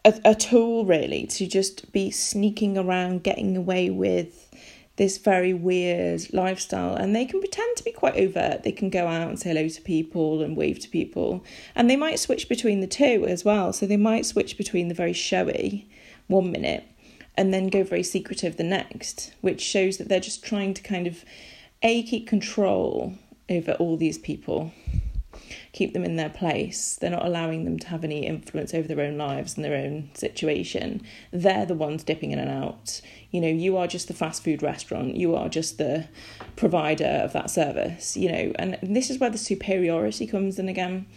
a, 0.04 0.14
a 0.24 0.36
tool, 0.36 0.86
really, 0.86 1.26
to 1.28 1.48
just 1.48 1.92
be 1.92 2.12
sneaking 2.12 2.78
around, 2.78 3.24
getting 3.24 3.58
away 3.58 3.90
with 3.90 4.46
this 4.98 5.18
very 5.18 5.54
weird 5.54 6.22
lifestyle 6.34 6.96
and 6.96 7.16
they 7.16 7.26
can 7.26 7.40
pretend 7.40 7.76
to 7.76 7.84
be 7.84 7.92
quite 7.92 8.16
overt 8.16 8.64
they 8.64 8.72
can 8.72 8.90
go 8.90 9.08
out 9.08 9.28
and 9.28 9.40
say 9.40 9.50
hello 9.50 9.68
to 9.68 9.82
people 9.82 10.42
and 10.42 10.56
wave 10.56 10.80
to 10.80 10.88
people 10.88 11.44
and 11.76 11.90
they 11.90 11.98
might 11.98 12.20
switch 12.20 12.48
between 12.48 12.80
the 12.80 12.88
two 12.88 13.26
as 13.28 13.44
well 13.44 13.74
so 13.74 13.86
they 13.86 13.98
might 13.98 14.26
switch 14.26 14.58
between 14.58 14.88
the 14.88 14.94
very 14.94 15.14
showy 15.14 15.88
one 16.28 16.50
minute 16.52 16.86
and 17.38 17.54
then 17.54 17.68
go 17.68 17.84
very 17.84 18.04
secretive 18.04 18.58
the 18.58 18.64
next 18.64 19.34
which 19.42 19.62
shows 19.62 19.98
that 19.98 20.08
they're 20.08 20.20
just 20.20 20.44
trying 20.44 20.74
to 20.74 20.82
kind 20.82 21.08
of 21.08 21.24
a 21.82 22.04
keep 22.04 22.28
control 22.28 23.14
over 23.50 23.74
all 23.74 23.98
these 23.98 24.18
people 24.18 24.72
keep 25.76 25.94
them 25.94 26.04
in 26.04 26.16
their 26.16 26.30
place. 26.30 26.96
They're 26.96 27.10
not 27.10 27.26
allowing 27.26 27.66
them 27.66 27.78
to 27.80 27.88
have 27.88 28.04
any 28.04 28.26
influence 28.26 28.74
over 28.74 28.88
their 28.88 29.06
own 29.06 29.18
lives 29.18 29.56
and 29.56 29.64
their 29.64 29.76
own 29.76 30.10
situation. 30.14 31.02
They're 31.32 31.66
the 31.66 31.76
ones 31.76 32.04
dipping 32.04 32.32
in 32.32 32.40
and 32.40 32.50
out. 32.50 33.02
You 33.32 33.42
know, 33.42 33.50
you 33.50 33.76
are 33.78 33.88
just 33.88 34.08
the 34.08 34.14
fast 34.14 34.44
food 34.44 34.64
restaurant, 34.64 35.16
you 35.16 35.36
are 35.36 35.50
just 35.50 35.78
the 35.78 36.08
provider 36.56 37.22
of 37.24 37.34
that 37.34 37.50
service, 37.50 38.16
you 38.16 38.32
know, 38.32 38.54
and 38.56 38.80
this 38.82 39.10
is 39.10 39.20
where 39.20 39.30
the 39.30 39.38
superiority 39.38 40.26
comes 40.26 40.58
in 40.58 40.70
again. 40.70 41.08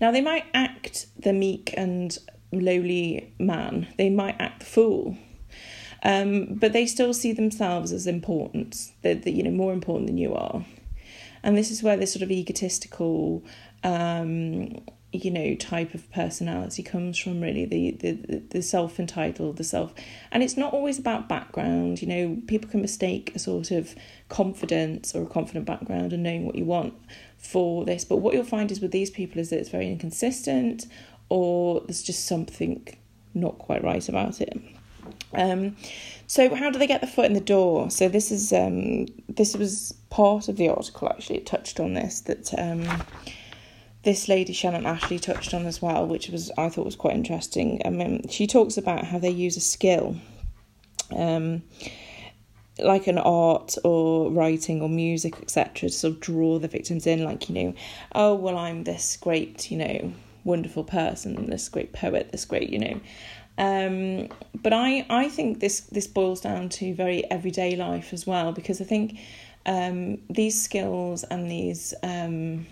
Now, 0.00 0.10
they 0.10 0.20
might 0.20 0.46
act 0.52 1.06
the 1.16 1.32
meek 1.32 1.72
and 1.76 2.18
lowly 2.50 3.32
man, 3.38 3.88
they 3.96 4.10
might 4.10 4.36
act 4.40 4.60
the 4.60 4.66
fool. 4.66 5.16
Um, 6.02 6.54
but 6.54 6.72
they 6.72 6.86
still 6.86 7.12
see 7.12 7.32
themselves 7.32 7.92
as 7.92 8.06
important. 8.06 8.92
They're, 9.02 9.16
you 9.28 9.42
know 9.42 9.50
more 9.50 9.72
important 9.72 10.06
than 10.06 10.18
you 10.18 10.34
are, 10.34 10.64
and 11.42 11.56
this 11.56 11.70
is 11.70 11.82
where 11.82 11.96
this 11.96 12.12
sort 12.12 12.22
of 12.22 12.30
egotistical 12.30 13.44
um, 13.82 14.80
you 15.12 15.30
know 15.30 15.54
type 15.54 15.94
of 15.94 16.10
personality 16.12 16.82
comes 16.82 17.16
from 17.16 17.40
really 17.40 17.64
the 17.64 17.92
the 17.92 18.42
the 18.50 18.62
self 18.62 19.00
entitled 19.00 19.56
the 19.56 19.64
self 19.64 19.94
and 20.30 20.42
it's 20.42 20.56
not 20.56 20.74
always 20.74 20.98
about 20.98 21.28
background 21.28 22.02
you 22.02 22.08
know 22.08 22.38
people 22.46 22.68
can 22.68 22.82
mistake 22.82 23.32
a 23.34 23.38
sort 23.38 23.70
of 23.70 23.94
confidence 24.28 25.14
or 25.14 25.22
a 25.22 25.26
confident 25.26 25.64
background 25.64 26.12
and 26.12 26.22
knowing 26.22 26.44
what 26.44 26.56
you 26.56 26.64
want 26.64 26.92
for 27.38 27.86
this 27.86 28.04
but 28.04 28.16
what 28.16 28.34
you'll 28.34 28.44
find 28.44 28.70
is 28.70 28.80
with 28.80 28.90
these 28.90 29.10
people 29.10 29.40
is 29.40 29.48
that 29.48 29.58
it's 29.58 29.70
very 29.70 29.90
inconsistent 29.90 30.86
or 31.30 31.80
there's 31.86 32.02
just 32.02 32.26
something 32.26 32.86
not 33.32 33.56
quite 33.58 33.82
right 33.82 34.10
about 34.10 34.42
it 34.42 34.60
um 35.34 35.76
so 36.26 36.54
how 36.54 36.70
do 36.70 36.78
they 36.78 36.86
get 36.86 37.00
the 37.00 37.06
foot 37.06 37.26
in 37.26 37.32
the 37.32 37.40
door 37.40 37.90
so 37.90 38.08
this 38.08 38.30
is 38.30 38.52
um 38.52 39.06
this 39.28 39.56
was 39.56 39.94
part 40.10 40.48
of 40.48 40.56
the 40.56 40.68
article 40.68 41.08
actually 41.08 41.36
it 41.36 41.46
touched 41.46 41.80
on 41.80 41.94
this 41.94 42.20
that 42.20 42.52
um 42.58 42.84
this 44.08 44.28
lady 44.28 44.52
Shannon 44.52 44.86
Ashley 44.86 45.18
touched 45.18 45.52
on 45.52 45.66
as 45.66 45.82
well, 45.82 46.06
which 46.06 46.28
was 46.28 46.50
I 46.56 46.68
thought 46.68 46.84
was 46.86 46.96
quite 46.96 47.14
interesting. 47.14 47.82
I 47.84 47.90
mean, 47.90 48.28
she 48.28 48.46
talks 48.46 48.78
about 48.78 49.04
how 49.04 49.18
they 49.18 49.30
use 49.30 49.56
a 49.56 49.60
skill, 49.60 50.16
um, 51.14 51.62
like 52.78 53.06
an 53.06 53.18
art 53.18 53.76
or 53.84 54.30
writing 54.30 54.80
or 54.82 54.88
music, 54.88 55.38
etc., 55.42 55.88
to 55.88 55.90
sort 55.90 56.14
of 56.14 56.20
draw 56.20 56.58
the 56.58 56.68
victims 56.68 57.06
in. 57.06 57.24
Like 57.24 57.48
you 57.48 57.54
know, 57.54 57.74
oh 58.14 58.34
well, 58.34 58.56
I'm 58.56 58.84
this 58.84 59.18
great, 59.20 59.70
you 59.70 59.78
know, 59.78 60.12
wonderful 60.44 60.84
person, 60.84 61.50
this 61.50 61.68
great 61.68 61.92
poet, 61.92 62.30
this 62.32 62.44
great, 62.44 62.70
you 62.70 62.78
know. 62.78 63.00
Um, 63.58 64.28
but 64.54 64.72
I, 64.72 65.04
I 65.10 65.28
think 65.28 65.60
this 65.60 65.80
this 65.80 66.06
boils 66.06 66.40
down 66.40 66.68
to 66.70 66.94
very 66.94 67.28
everyday 67.30 67.76
life 67.76 68.12
as 68.12 68.26
well 68.26 68.52
because 68.52 68.80
I 68.80 68.84
think 68.84 69.18
um, 69.66 70.18
these 70.30 70.60
skills 70.60 71.24
and 71.24 71.50
these 71.50 71.92
um, 72.02 72.66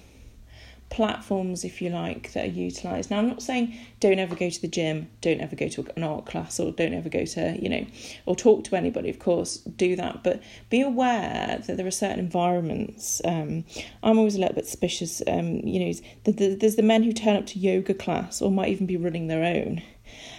platforms, 0.88 1.64
if 1.64 1.82
you 1.82 1.90
like, 1.90 2.32
that 2.32 2.44
are 2.44 2.48
utilised. 2.48 3.10
Now, 3.10 3.18
I'm 3.18 3.28
not 3.28 3.42
saying 3.42 3.76
don't 4.00 4.18
ever 4.18 4.34
go 4.34 4.48
to 4.48 4.62
the 4.62 4.68
gym, 4.68 5.08
don't 5.20 5.40
ever 5.40 5.56
go 5.56 5.68
to 5.68 5.86
an 5.96 6.02
art 6.02 6.26
class, 6.26 6.60
or 6.60 6.72
don't 6.72 6.94
ever 6.94 7.08
go 7.08 7.24
to, 7.24 7.58
you 7.60 7.68
know, 7.68 7.86
or 8.24 8.36
talk 8.36 8.64
to 8.64 8.76
anybody, 8.76 9.10
of 9.10 9.18
course, 9.18 9.58
do 9.58 9.96
that. 9.96 10.22
But 10.22 10.42
be 10.70 10.80
aware 10.80 11.62
that 11.66 11.76
there 11.76 11.86
are 11.86 11.90
certain 11.90 12.20
environments. 12.20 13.20
Um, 13.24 13.64
I'm 14.02 14.18
always 14.18 14.36
a 14.36 14.40
little 14.40 14.54
bit 14.54 14.66
suspicious, 14.66 15.22
um, 15.26 15.56
you 15.64 15.80
know, 15.80 15.92
the, 16.24 16.32
the, 16.32 16.54
there's 16.54 16.76
the 16.76 16.82
men 16.82 17.02
who 17.02 17.12
turn 17.12 17.36
up 17.36 17.46
to 17.46 17.58
yoga 17.58 17.92
class 17.92 18.40
or 18.40 18.50
might 18.50 18.68
even 18.68 18.86
be 18.86 18.96
running 18.96 19.26
their 19.26 19.44
own. 19.44 19.82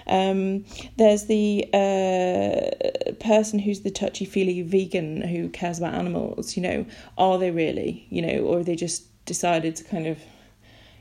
Um, 0.08 0.66
there's 0.98 1.26
the 1.26 1.68
uh, 1.74 3.12
person 3.20 3.60
who's 3.60 3.82
the 3.82 3.92
touchy 3.92 4.26
feely 4.26 4.62
vegan 4.62 5.22
who 5.22 5.50
cares 5.50 5.78
about 5.80 5.94
animals. 5.94 6.56
You 6.56 6.64
know, 6.64 6.86
are 7.18 7.38
they 7.38 7.52
really? 7.52 8.08
You 8.10 8.22
know, 8.22 8.40
or 8.40 8.64
they 8.64 8.76
just 8.76 9.26
decided 9.26 9.76
to 9.76 9.84
kind 9.84 10.08
of 10.08 10.20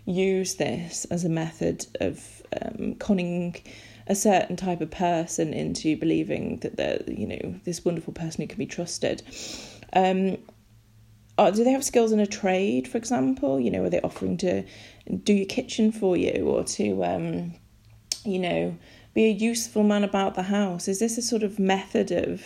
use 0.07 0.55
this 0.55 1.05
as 1.07 1.25
a 1.25 1.29
method 1.29 1.87
of 2.01 2.43
um, 2.61 2.95
conning 2.95 3.57
a 4.07 4.15
certain 4.15 4.57
type 4.57 4.81
of 4.81 4.91
person 4.91 5.53
into 5.53 5.97
believing 5.97 6.59
that 6.59 6.77
they're, 6.77 7.03
you 7.09 7.27
know, 7.27 7.61
this 7.65 7.85
wonderful 7.85 8.13
person 8.13 8.43
who 8.43 8.47
can 8.47 8.59
be 8.59 8.67
trusted. 8.67 9.23
Um, 9.93 10.39
uh, 11.39 11.51
do 11.51 11.65
they 11.65 11.73
have 11.73 11.85
skills 11.85 12.13
in 12.13 12.21
a 12.21 12.27
trade, 12.27 12.89
for 12.89 12.99
example? 12.99 13.61
You 13.61 13.71
know, 13.71 13.85
are 13.85 13.91
they 13.91 14.01
offering 14.01 14.37
to 14.39 14.65
do 15.25 15.35
your 15.35 15.47
kitchen 15.47 15.93
for 15.93 16.17
you 16.17 16.47
or 16.47 16.65
to, 16.65 17.05
um, 17.05 17.55
you 18.27 18.39
know, 18.39 18.77
be 19.15 19.25
a 19.25 19.31
useful 19.31 19.83
man 19.83 20.05
about 20.05 20.35
the 20.35 20.43
house? 20.43 20.89
Is 20.89 20.99
this 20.99 21.19
a 21.19 21.23
sort 21.23 21.43
of 21.43 21.59
method 21.59 22.11
of 22.11 22.43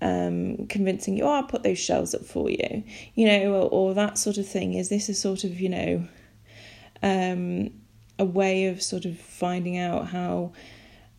um, 0.00 0.66
convincing 0.66 1.16
you, 1.16 1.24
oh, 1.24 1.32
I'll 1.32 1.42
put 1.44 1.62
those 1.62 1.78
shelves 1.78 2.14
up 2.14 2.24
for 2.24 2.50
you, 2.50 2.84
you 3.14 3.26
know, 3.26 3.54
or, 3.54 3.68
or 3.70 3.94
that 3.94 4.18
sort 4.18 4.38
of 4.38 4.46
thing? 4.46 4.74
Is 4.74 4.88
this 4.88 5.08
a 5.08 5.14
sort 5.14 5.44
of, 5.44 5.60
you 5.60 5.68
know, 5.68 6.08
um, 7.02 7.70
a 8.18 8.24
way 8.24 8.66
of 8.66 8.82
sort 8.82 9.04
of 9.04 9.18
finding 9.18 9.78
out 9.78 10.08
how 10.08 10.52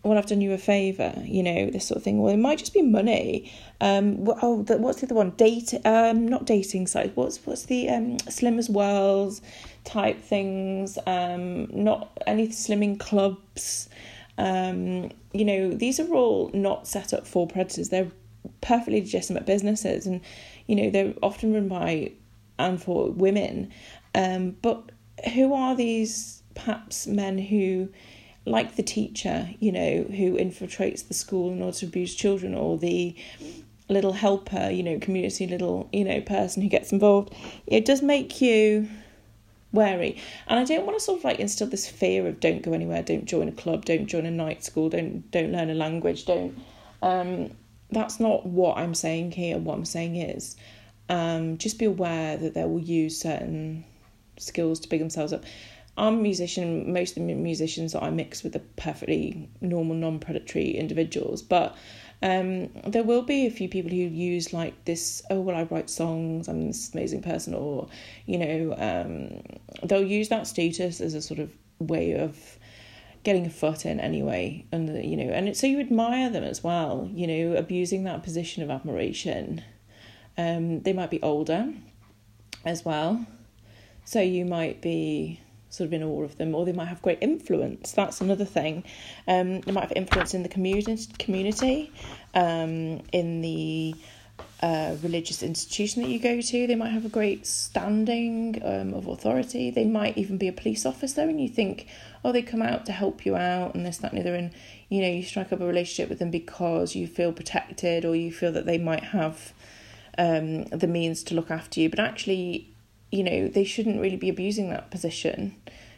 well 0.03 0.19
I've 0.19 0.27
done 0.27 0.41
you 0.41 0.53
a 0.53 0.57
favour, 0.57 1.13
you 1.23 1.41
know, 1.41 1.69
this 1.71 1.87
sort 1.87 1.97
of 1.97 2.03
thing. 2.03 2.21
Well, 2.21 2.31
it 2.31 2.37
might 2.37 2.59
just 2.59 2.73
be 2.73 2.83
money. 2.83 3.51
Um, 3.81 4.27
oh, 4.41 4.61
the, 4.61 4.77
what's 4.77 5.01
the 5.01 5.07
other 5.07 5.15
one? 5.15 5.31
Date, 5.31 5.73
um, 5.83 6.27
not 6.27 6.45
dating 6.45 6.87
sites. 6.87 7.15
What's 7.15 7.43
what's 7.45 7.65
the 7.65 7.89
um, 7.89 8.19
slim 8.19 8.59
as 8.59 8.69
wells 8.69 9.41
type 9.85 10.21
things? 10.21 10.97
Um, 11.07 11.67
not 11.71 12.17
any 12.27 12.49
slimming 12.49 12.99
clubs. 12.99 13.89
Um, 14.37 15.11
you 15.31 15.45
know, 15.45 15.71
these 15.71 15.99
are 15.99 16.13
all 16.13 16.51
not 16.53 16.87
set 16.87 17.13
up 17.13 17.25
for 17.25 17.47
predators. 17.47 17.89
They're 17.89 18.11
perfectly 18.61 19.01
legitimate 19.01 19.45
businesses, 19.45 20.05
and 20.05 20.21
you 20.67 20.75
know 20.75 20.89
they're 20.89 21.13
often 21.23 21.53
run 21.53 21.67
by 21.67 22.11
and 22.59 22.81
for 22.81 23.11
women. 23.11 23.71
Um, 24.13 24.55
but 24.61 24.91
who 25.33 25.53
are 25.53 25.75
these 25.75 26.43
perhaps 26.53 27.07
men 27.07 27.37
who 27.37 27.89
like 28.45 28.75
the 28.75 28.83
teacher, 28.83 29.49
you 29.59 29.71
know, 29.71 30.03
who 30.03 30.37
infiltrates 30.37 31.07
the 31.07 31.13
school 31.13 31.51
in 31.51 31.61
order 31.61 31.77
to 31.77 31.85
abuse 31.85 32.13
children, 32.15 32.53
or 32.53 32.77
the 32.77 33.15
little 33.89 34.13
helper, 34.13 34.69
you 34.69 34.83
know, 34.83 34.99
community 34.99 35.47
little, 35.47 35.89
you 35.91 36.03
know, 36.03 36.21
person 36.21 36.61
who 36.61 36.69
gets 36.69 36.91
involved, 36.91 37.33
it 37.67 37.85
does 37.85 38.01
make 38.01 38.41
you 38.41 38.87
wary. 39.75 40.22
And 40.48 40.60
I 40.60 40.63
don't 40.63 40.86
want 40.86 40.98
to 40.98 41.03
sort 41.03 41.20
of 41.20 41.24
like 41.24 41.39
instill 41.39 41.67
this 41.67 41.88
fear 41.88 42.27
of 42.27 42.39
don't 42.39 42.62
go 42.62 42.74
anywhere, 42.74 43.03
don't 43.03 43.25
join 43.25 43.48
a 43.48 43.51
club, 43.51 43.86
don't 43.86 44.08
join 44.08 44.25
a 44.25 44.32
night 44.32 44.63
school, 44.63 44.89
don't 44.89 45.29
don't 45.32 45.51
learn 45.51 45.70
a 45.70 45.75
language, 45.75 46.25
don't. 46.25 46.58
Um, 47.01 47.51
that's 47.91 48.20
not 48.20 48.46
what 48.46 48.77
I'm 48.77 48.96
saying 48.96 49.32
here. 49.32 49.58
What 49.58 49.75
I'm 49.75 49.86
saying 49.86 50.15
is, 50.15 50.55
um, 51.10 51.58
just 51.58 51.77
be 51.77 51.86
aware 51.86 52.38
that 52.38 52.53
they 52.53 52.65
will 52.65 52.79
use 52.79 53.20
certain 53.20 53.86
skills 54.38 54.79
to 54.82 54.89
big 54.89 55.00
themselves 55.00 55.34
up. 55.34 55.44
I'm 55.98 56.15
a 56.15 56.22
musician, 56.22 56.91
most 56.91 57.15
of 57.15 57.25
the 57.25 57.34
musicians 57.34 57.94
that 57.94 58.03
I 58.03 58.10
mix 58.10 58.44
with 58.44 58.55
are 58.55 58.63
perfectly 58.75 59.50
normal, 59.62 59.96
non 59.96 60.20
predatory 60.20 60.72
individuals, 60.72 61.41
but 61.41 61.75
Um, 62.25 62.70
there 62.88 63.03
will 63.03 63.22
be 63.22 63.46
a 63.46 63.51
few 63.51 63.70
people 63.70 63.91
who 63.91 63.98
use 63.98 64.51
like 64.51 64.86
this. 64.86 65.22
Oh 65.29 65.41
well, 65.41 65.55
I 65.55 65.63
write 65.63 65.91
songs. 65.91 66.48
I'm 66.48 66.65
this 66.65 66.91
amazing 66.91 67.22
person, 67.22 67.53
or 67.53 67.88
you 68.25 68.39
know, 68.39 68.74
um, 68.77 69.44
they'll 69.88 70.03
use 70.03 70.29
that 70.29 70.48
status 70.48 71.01
as 71.01 71.13
a 71.13 71.22
sort 71.22 71.39
of 71.39 71.51
way 71.77 72.15
of 72.15 72.58
getting 73.24 73.46
a 73.46 73.50
foot 73.51 73.86
in 73.86 74.00
anyway, 74.00 74.65
and 74.72 74.89
you 75.05 75.15
know, 75.15 75.32
and 75.32 75.55
so 75.55 75.67
you 75.67 75.79
admire 75.79 76.32
them 76.32 76.44
as 76.44 76.63
well. 76.63 77.08
You 77.13 77.27
know, 77.27 77.58
abusing 77.58 78.05
that 78.05 78.24
position 78.24 78.63
of 78.63 78.72
admiration. 78.72 79.63
Um, 80.36 80.82
they 80.82 80.94
might 80.94 81.12
be 81.12 81.22
older, 81.22 81.72
as 82.65 82.84
well, 82.84 83.24
so 84.03 84.20
you 84.20 84.46
might 84.46 84.82
be 84.82 85.39
sort 85.75 85.88
of 85.88 85.94
in 85.94 86.03
awe 86.03 86.24
of 86.24 86.38
them, 86.38 86.55
or 86.55 86.65
they 86.65 86.72
might 86.72 86.88
have 86.88 87.01
great 87.01 87.20
influence. 87.22 87.91
That's 87.91 88.22
another 88.22 88.46
thing. 88.46 88.84
Um, 89.27 89.62
they 89.62 89.72
might 89.72 89.82
have 89.82 89.94
influence 89.96 90.34
in 90.34 90.44
the 90.44 90.50
community, 90.50 91.12
community, 91.20 91.91
um, 92.34 93.01
in 93.12 93.41
the 93.41 93.96
uh, 94.62 94.96
religious 95.03 95.44
institution 95.44 96.01
that 96.01 96.10
you 96.10 96.20
go 96.20 96.41
to. 96.41 96.67
They 96.67 96.75
might 96.75 96.89
have 96.89 97.05
a 97.05 97.10
great 97.10 97.46
standing 97.46 98.62
um, 98.63 98.94
of 98.94 99.08
authority. 99.08 99.70
They 99.70 99.86
might 99.86 100.17
even 100.17 100.38
be 100.38 100.48
a 100.48 100.53
police 100.53 100.86
officer, 100.86 101.22
and 101.22 101.41
you 101.41 101.50
think, 101.50 101.88
oh, 102.24 102.32
they 102.32 102.41
come 102.41 102.62
out 102.62 102.86
to 102.86 102.91
help 102.91 103.25
you 103.25 103.36
out, 103.36 103.75
and 103.75 103.86
this, 103.86 103.98
that, 103.98 104.13
and 104.13 104.22
the 104.22 104.27
other. 104.27 104.36
And 104.36 104.51
you 104.89 105.01
know, 105.01 105.10
you 105.10 105.24
strike 105.24 105.51
up 105.51 105.62
a 105.62 105.65
relationship 105.65 106.10
with 106.10 106.20
them 106.20 106.32
because 106.32 106.96
you 106.96 107.08
feel 107.08 107.34
protected, 107.34 108.05
or 108.05 108.15
you 108.15 108.32
feel 108.32 108.51
that 108.53 108.65
they 108.65 108.77
might 108.77 109.03
have 109.05 109.53
um, 110.17 110.63
the 110.65 110.88
means 110.88 111.24
to 111.24 111.36
look 111.36 111.51
after 111.51 111.79
you. 111.79 111.89
But 111.89 112.00
actually, 112.00 112.75
you 113.15 113.24
know, 113.24 113.48
they 113.48 113.63
shouldn't 113.63 114.01
really 114.01 114.17
be 114.17 114.29
abusing 114.29 114.69
that 114.69 114.91
position 114.91 115.55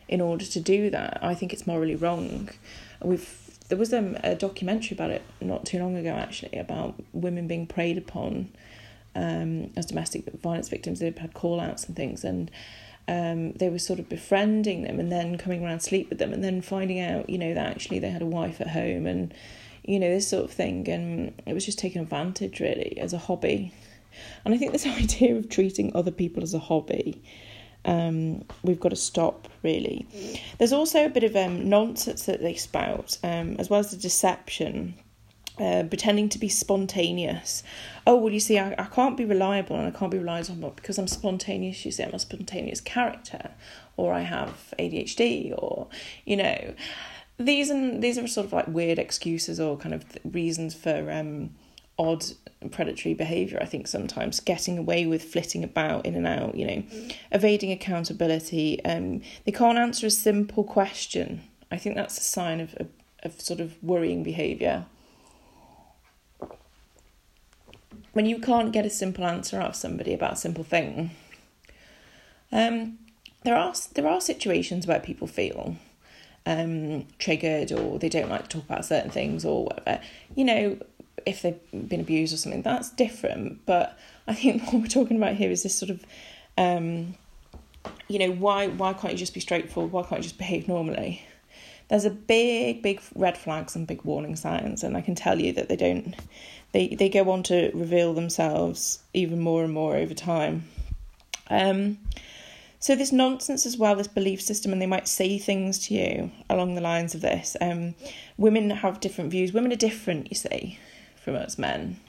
in 0.07 0.21
order 0.21 0.45
to 0.45 0.59
do 0.59 0.89
that. 0.89 1.19
I 1.21 1.33
think 1.33 1.51
it's 1.53 1.67
morally 1.67 1.95
wrong. 1.95 2.49
We've 3.01 3.43
there 3.69 3.77
was 3.77 3.93
um, 3.93 4.17
a 4.23 4.33
documentary 4.33 4.95
about 4.95 5.11
it 5.11 5.21
not 5.41 5.65
too 5.65 5.79
long 5.79 5.97
ago 5.97 6.11
actually 6.11 6.57
about 6.57 6.95
women 7.11 7.47
being 7.47 7.67
preyed 7.67 7.97
upon 7.97 8.49
um, 9.13 9.71
as 9.75 9.85
domestic 9.85 10.31
violence 10.41 10.69
victims. 10.69 10.99
They've 10.99 11.17
had 11.17 11.33
call 11.33 11.59
outs 11.59 11.85
and 11.85 11.95
things, 11.95 12.23
and 12.23 12.49
um, 13.07 13.53
they 13.53 13.69
were 13.69 13.79
sort 13.79 13.99
of 13.99 14.07
befriending 14.07 14.83
them 14.83 14.99
and 14.99 15.11
then 15.11 15.37
coming 15.37 15.65
around 15.65 15.81
sleep 15.81 16.09
with 16.09 16.19
them, 16.19 16.31
and 16.31 16.43
then 16.43 16.61
finding 16.61 16.99
out, 17.01 17.29
you 17.29 17.37
know, 17.37 17.53
that 17.53 17.67
actually 17.67 17.99
they 17.99 18.09
had 18.09 18.21
a 18.21 18.27
wife 18.27 18.61
at 18.61 18.69
home 18.69 19.05
and 19.05 19.33
you 19.83 19.99
know 19.99 20.09
this 20.09 20.27
sort 20.27 20.45
of 20.45 20.51
thing, 20.51 20.87
and 20.89 21.41
it 21.45 21.53
was 21.53 21.65
just 21.65 21.79
taken 21.79 22.01
advantage 22.01 22.59
really 22.59 22.97
as 22.99 23.13
a 23.13 23.17
hobby. 23.17 23.73
And 24.45 24.53
I 24.53 24.57
think 24.57 24.71
this 24.71 24.85
idea 24.87 25.35
of 25.35 25.49
treating 25.49 25.95
other 25.95 26.11
people 26.11 26.43
as 26.43 26.53
a 26.53 26.59
hobby, 26.59 27.21
um, 27.85 28.43
we've 28.63 28.79
got 28.79 28.89
to 28.89 28.95
stop 28.95 29.47
really. 29.63 30.07
There's 30.57 30.73
also 30.73 31.05
a 31.05 31.09
bit 31.09 31.23
of 31.23 31.35
um, 31.35 31.69
nonsense 31.69 32.25
that 32.25 32.41
they 32.41 32.55
spout, 32.55 33.17
um, 33.23 33.55
as 33.59 33.69
well 33.69 33.79
as 33.79 33.91
the 33.91 33.97
deception. 33.97 34.95
Uh, 35.59 35.81
pretending 35.85 36.29
to 36.29 36.37
be 36.37 36.47
spontaneous. 36.47 37.63
Oh, 38.05 38.15
well, 38.15 38.31
you 38.31 38.39
see, 38.39 38.59
I, 38.59 38.75
I 38.77 38.83
can't 38.83 39.17
be 39.17 39.25
reliable 39.25 39.75
and 39.75 39.87
I 39.87 39.97
can't 39.97 40.11
be 40.11 40.19
relied 40.19 40.51
on 40.51 40.59
because 40.75 40.99
I'm 40.99 41.07
spontaneous. 41.07 41.83
You 41.83 41.91
see, 41.91 42.03
I'm 42.03 42.13
a 42.13 42.19
spontaneous 42.19 42.79
character, 42.79 43.49
or 43.95 44.13
I 44.13 44.19
have 44.19 44.71
ADHD, 44.77 45.55
or, 45.57 45.87
you 46.25 46.37
know, 46.37 46.75
these 47.37 47.71
and 47.71 48.03
these 48.03 48.17
are 48.17 48.27
sort 48.27 48.45
of 48.45 48.53
like 48.53 48.67
weird 48.67 48.99
excuses 48.99 49.59
or 49.59 49.77
kind 49.77 49.93
of 49.95 50.05
reasons 50.23 50.73
for 50.73 51.11
um, 51.11 51.51
odd 51.97 52.25
predatory 52.71 53.13
behavior 53.13 53.59
i 53.61 53.65
think 53.65 53.87
sometimes. 53.87 54.39
Getting 54.39 54.77
away 54.77 55.05
with 55.05 55.23
flitting 55.23 55.63
about 55.63 56.05
in 56.05 56.15
and 56.15 56.27
out 56.27 56.55
you 56.55 56.65
know. 56.65 56.83
Evading 57.31 57.71
accountability 57.71 58.83
um 58.85 59.21
they 59.45 59.51
can't 59.51 59.77
answer 59.77 60.07
a 60.07 60.11
simple 60.11 60.63
question. 60.63 61.41
I 61.71 61.77
think 61.77 61.95
that's 61.95 62.17
a 62.17 62.21
sign 62.21 62.59
of 62.59 62.73
of, 62.75 62.87
of 63.23 63.41
sort 63.41 63.59
of 63.59 63.81
worrying 63.83 64.23
behavior 64.23 64.85
when 68.13 68.25
you 68.25 68.39
can't 68.39 68.73
get 68.73 68.85
a 68.85 68.89
simple 68.89 69.25
answer 69.25 69.59
out 69.59 69.69
of 69.69 69.75
somebody 69.75 70.11
about 70.11 70.33
a 70.33 70.35
simple 70.37 70.63
thing 70.63 71.11
um 72.51 72.97
there 73.43 73.55
are 73.55 73.73
there 73.93 74.07
are 74.07 74.19
situations 74.19 74.87
where 74.87 74.99
people 74.99 75.27
feel 75.27 75.75
um, 76.47 77.05
triggered 77.19 77.71
or 77.71 77.99
they 77.99 78.09
don't 78.09 78.29
like 78.29 78.43
to 78.43 78.49
talk 78.49 78.63
about 78.65 78.85
certain 78.85 79.11
things 79.11 79.43
or 79.43 79.65
whatever. 79.65 80.01
You 80.35 80.45
know, 80.45 80.77
if 81.27 81.41
they've 81.41 81.59
been 81.71 81.99
abused 81.99 82.33
or 82.33 82.37
something, 82.37 82.61
that's 82.61 82.89
different. 82.89 83.65
But 83.65 83.97
I 84.27 84.33
think 84.33 84.63
what 84.71 84.81
we're 84.81 84.87
talking 84.87 85.17
about 85.17 85.35
here 85.35 85.51
is 85.51 85.63
this 85.63 85.75
sort 85.75 85.91
of, 85.91 86.03
um, 86.57 87.15
you 88.07 88.19
know, 88.19 88.31
why 88.31 88.67
why 88.67 88.93
can't 88.93 89.13
you 89.13 89.19
just 89.19 89.33
be 89.33 89.39
straightforward? 89.39 89.91
Why 89.91 90.03
can't 90.03 90.19
you 90.19 90.23
just 90.23 90.37
behave 90.37 90.67
normally? 90.67 91.25
There's 91.89 92.05
a 92.05 92.09
big, 92.09 92.81
big 92.81 93.01
red 93.15 93.37
flags 93.37 93.75
and 93.75 93.87
big 93.87 94.03
warning 94.03 94.35
signs, 94.35 94.83
and 94.83 94.97
I 94.97 95.01
can 95.01 95.15
tell 95.15 95.39
you 95.39 95.53
that 95.53 95.69
they 95.69 95.75
don't. 95.75 96.15
They 96.71 96.87
they 96.89 97.09
go 97.09 97.29
on 97.29 97.43
to 97.43 97.71
reveal 97.73 98.13
themselves 98.13 98.99
even 99.13 99.39
more 99.39 99.63
and 99.63 99.73
more 99.73 99.95
over 99.95 100.13
time. 100.13 100.65
Um, 101.49 101.97
so 102.79 102.95
this 102.95 103.11
nonsense 103.11 103.65
as 103.65 103.77
well, 103.77 103.95
this 103.95 104.07
belief 104.07 104.41
system, 104.41 104.71
and 104.71 104.81
they 104.81 104.85
might 104.85 105.07
say 105.07 105.37
things 105.37 105.79
to 105.87 105.93
you 105.93 106.31
along 106.49 106.75
the 106.75 106.81
lines 106.81 107.15
of 107.15 107.21
this. 107.21 107.57
Um, 107.59 107.95
women 108.37 108.69
have 108.69 108.99
different 108.99 109.31
views. 109.31 109.51
Women 109.51 109.71
are 109.71 109.77
different, 109.77 110.29
you 110.29 110.35
see 110.35 110.77
from 111.27 111.35
us 111.35 111.57
men. 111.57 111.99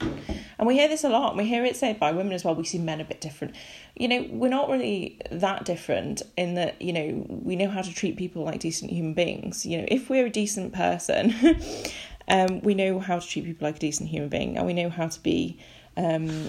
And 0.57 0.65
we 0.65 0.75
hear 0.75 0.87
this 0.87 1.03
a 1.03 1.09
lot. 1.09 1.35
We 1.35 1.43
hear 1.43 1.65
it 1.65 1.75
said 1.75 1.99
by 1.99 2.13
women 2.13 2.31
as 2.31 2.45
well. 2.45 2.55
We 2.55 2.63
see 2.63 2.77
men 2.77 3.01
a 3.01 3.03
bit 3.03 3.19
different. 3.19 3.53
You 3.97 4.07
know, 4.07 4.25
we're 4.29 4.47
not 4.47 4.69
really 4.69 5.19
that 5.29 5.65
different 5.65 6.21
in 6.37 6.53
that, 6.53 6.81
you 6.81 6.93
know, 6.93 7.25
we 7.27 7.57
know 7.57 7.67
how 7.67 7.81
to 7.81 7.93
treat 7.93 8.15
people 8.15 8.45
like 8.45 8.61
decent 8.61 8.91
human 8.91 9.13
beings. 9.13 9.65
You 9.65 9.79
know, 9.79 9.85
if 9.89 10.09
we're 10.09 10.27
a 10.27 10.29
decent 10.29 10.71
person, 10.71 11.35
um, 12.29 12.61
we 12.61 12.75
know 12.75 12.99
how 12.99 13.19
to 13.19 13.27
treat 13.27 13.43
people 13.43 13.67
like 13.67 13.75
a 13.75 13.79
decent 13.79 14.07
human 14.07 14.29
being 14.29 14.57
and 14.57 14.65
we 14.65 14.73
know 14.73 14.89
how 14.89 15.09
to 15.09 15.19
be 15.21 15.59
um, 15.97 16.47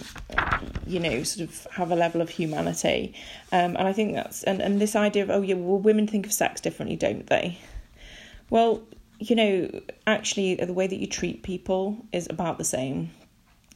you 0.87 1.01
know, 1.01 1.25
sort 1.25 1.49
of 1.49 1.67
have 1.73 1.91
a 1.91 1.97
level 1.97 2.21
of 2.21 2.29
humanity. 2.29 3.15
Um, 3.51 3.75
and 3.75 3.89
I 3.89 3.93
think 3.93 4.15
that's, 4.15 4.45
and, 4.45 4.63
and 4.63 4.81
this 4.81 4.95
idea 4.95 5.25
of, 5.25 5.31
oh, 5.31 5.43
yeah, 5.43 5.57
well, 5.57 5.79
women 5.79 6.07
think 6.07 6.25
of 6.25 6.33
sex 6.33 6.61
differently, 6.61 6.95
don't 6.95 7.27
they? 7.27 7.59
Well, 8.49 8.83
you 9.21 9.37
know, 9.37 9.83
actually, 10.07 10.55
the 10.55 10.73
way 10.73 10.87
that 10.87 10.99
you 10.99 11.07
treat 11.07 11.43
people 11.43 12.07
is 12.11 12.27
about 12.31 12.57
the 12.57 12.65
same. 12.65 13.11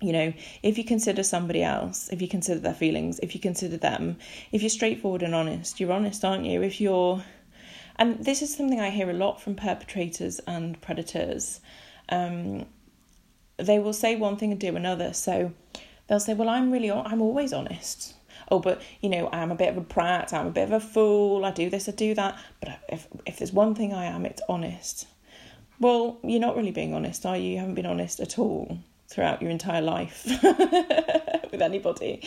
You 0.01 0.13
know, 0.13 0.33
if 0.63 0.79
you 0.79 0.85
consider 0.85 1.23
somebody 1.23 1.63
else, 1.63 2.09
if 2.11 2.23
you 2.23 2.29
consider 2.29 2.61
their 2.61 2.75
feelings, 2.75 3.21
if 3.23 3.35
you 3.35 3.41
consider 3.41 3.77
them, 3.77 4.17
if 4.53 4.63
you're 4.63 4.71
straightforward 4.71 5.23
and 5.23 5.35
honest, 5.35 5.81
you're 5.81 5.93
honest, 5.93 6.25
aren't 6.25 6.47
you? 6.47 6.63
If 6.63 6.81
you're, 6.81 7.23
and 7.97 8.25
this 8.25 8.41
is 8.41 8.57
something 8.57 8.81
I 8.81 8.89
hear 8.89 9.11
a 9.11 9.15
lot 9.15 9.41
from 9.41 9.55
perpetrators 9.55 10.41
and 10.47 10.81
predators. 10.81 11.61
Um, 12.09 12.65
they 13.59 13.79
will 13.79 13.93
say 13.93 14.17
one 14.17 14.39
thing 14.39 14.51
and 14.51 14.61
do 14.61 14.75
another. 14.75 15.13
So 15.13 15.53
they'll 16.09 16.21
say, 16.21 16.33
"Well, 16.33 16.49
I'm 16.49 16.73
really, 16.73 16.91
I'm 16.91 17.21
always 17.21 17.53
honest." 17.53 18.15
Oh, 18.51 18.61
but 18.61 18.81
you 19.03 19.11
know, 19.11 19.29
I'm 19.31 19.51
a 19.51 19.55
bit 19.55 19.69
of 19.69 19.77
a 19.77 19.83
prat. 19.83 20.33
I'm 20.33 20.47
a 20.47 20.51
bit 20.51 20.65
of 20.65 20.73
a 20.73 20.81
fool. 20.81 21.45
I 21.45 21.51
do 21.51 21.69
this, 21.69 21.89
I 21.89 21.93
do 21.93 22.15
that. 22.15 22.39
But 22.61 22.81
if 22.89 23.09
if 23.27 23.39
there's 23.39 23.53
one 23.53 23.75
thing 23.75 23.93
I 23.93 24.07
am, 24.07 24.25
it's 24.25 24.43
honest. 24.49 25.07
Well, 25.81 26.19
you're 26.23 26.41
not 26.41 26.57
really 26.57 26.71
being 26.71 26.95
honest, 26.95 27.27
are 27.27 27.37
you? 27.37 27.53
You 27.53 27.59
haven't 27.59 27.75
been 27.75 27.87
honest 27.87 28.21
at 28.21 28.39
all 28.39 28.79
throughout 29.09 29.43
your 29.43 29.51
entire 29.51 29.83
life 29.83 30.25
with 30.43 31.63
anybody. 31.63 32.23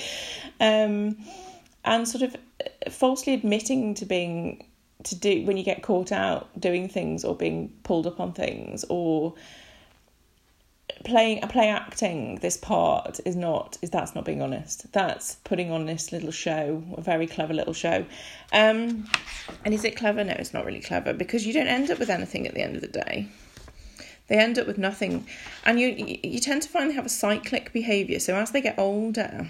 Um, 0.60 1.17
and 1.86 2.07
sort 2.07 2.23
of 2.23 2.36
falsely 2.91 3.33
admitting 3.33 3.93
to 3.95 4.05
being 4.05 4.65
to 5.03 5.15
do 5.15 5.45
when 5.45 5.57
you 5.57 5.63
get 5.63 5.83
caught 5.83 6.12
out 6.12 6.49
doing 6.60 6.89
things 6.89 7.23
or 7.23 7.36
being 7.36 7.71
pulled 7.83 8.07
up 8.07 8.19
on 8.19 8.33
things 8.33 8.83
or 8.89 9.33
playing 11.03 11.43
a 11.43 11.47
play 11.47 11.69
acting 11.69 12.36
this 12.38 12.57
part 12.57 13.19
is 13.25 13.36
not 13.36 13.77
is 13.81 13.89
that's 13.89 14.15
not 14.15 14.25
being 14.25 14.41
honest. 14.41 14.91
That's 14.93 15.36
putting 15.43 15.71
on 15.71 15.86
this 15.86 16.12
little 16.12 16.31
show 16.31 16.83
a 16.95 17.01
very 17.01 17.27
clever 17.27 17.53
little 17.53 17.73
show. 17.73 18.05
Um 18.51 19.10
and 19.63 19.73
is 19.73 19.83
it 19.83 19.95
clever? 19.95 20.23
No 20.23 20.33
it's 20.33 20.53
not 20.53 20.65
really 20.65 20.79
clever 20.79 21.13
because 21.13 21.45
you 21.45 21.53
don't 21.53 21.67
end 21.67 21.91
up 21.91 21.99
with 21.99 22.10
anything 22.10 22.47
at 22.47 22.53
the 22.53 22.62
end 22.62 22.75
of 22.75 22.81
the 22.81 22.88
day. 22.88 23.27
They 24.27 24.38
end 24.38 24.60
up 24.60 24.67
with 24.67 24.77
nothing. 24.77 25.25
And 25.65 25.79
you 25.79 25.89
you 26.23 26.39
tend 26.39 26.62
to 26.63 26.69
find 26.69 26.89
they 26.89 26.95
have 26.95 27.05
a 27.05 27.10
cyclic 27.10 27.73
behavior 27.73 28.19
so 28.19 28.36
as 28.36 28.51
they 28.51 28.62
get 28.62 28.77
older 28.77 29.49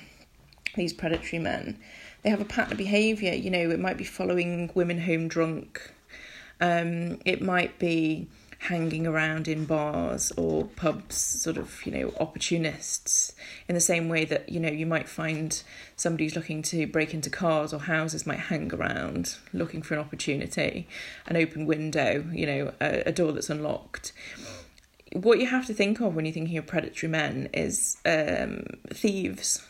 these 0.75 0.93
predatory 0.93 1.39
men 1.39 1.79
they 2.21 2.29
have 2.29 2.41
a 2.41 2.45
pattern 2.45 2.73
of 2.73 2.77
behavior 2.77 3.33
you 3.33 3.49
know 3.49 3.71
it 3.71 3.79
might 3.79 3.97
be 3.97 4.03
following 4.03 4.69
women 4.75 5.01
home 5.01 5.27
drunk. 5.27 5.93
Um 6.60 7.19
it 7.25 7.41
might 7.41 7.79
be 7.79 8.27
hanging 8.67 9.08
around 9.08 9.47
in 9.47 9.65
bars 9.65 10.32
or 10.38 10.65
pubs, 10.75 11.15
sort 11.15 11.58
of, 11.58 11.86
you 11.86 11.91
know, 11.91 12.13
opportunists, 12.19 13.34
in 13.67 13.75
the 13.75 13.82
same 13.82 14.10
way 14.10 14.25
that, 14.25 14.47
you 14.49 14.60
know, 14.60 14.69
you 14.69 14.86
might 14.86 15.10
find 15.10 15.63
somebody 15.95 16.25
who's 16.25 16.36
looking 16.36 16.62
to 16.62 16.86
break 16.88 17.13
into 17.13 17.30
cars 17.30 17.73
or 17.73 17.80
houses 17.80 18.25
might 18.25 18.39
hang 18.39 18.73
around 18.73 19.36
looking 19.53 19.82
for 19.82 19.93
an 19.93 19.99
opportunity, 19.99 20.88
an 21.27 21.38
open 21.38 21.65
window, 21.65 22.25
you 22.32 22.45
know, 22.45 22.73
a, 22.82 23.03
a 23.08 23.12
door 23.12 23.32
that's 23.32 23.49
unlocked. 23.49 24.13
What 25.13 25.39
you 25.39 25.47
have 25.47 25.65
to 25.67 25.73
think 25.73 26.01
of 26.01 26.15
when 26.15 26.25
you're 26.25 26.34
thinking 26.34 26.58
of 26.58 26.67
predatory 26.67 27.10
men 27.10 27.49
is 27.53 27.97
um, 28.06 28.63
thieves, 28.93 29.65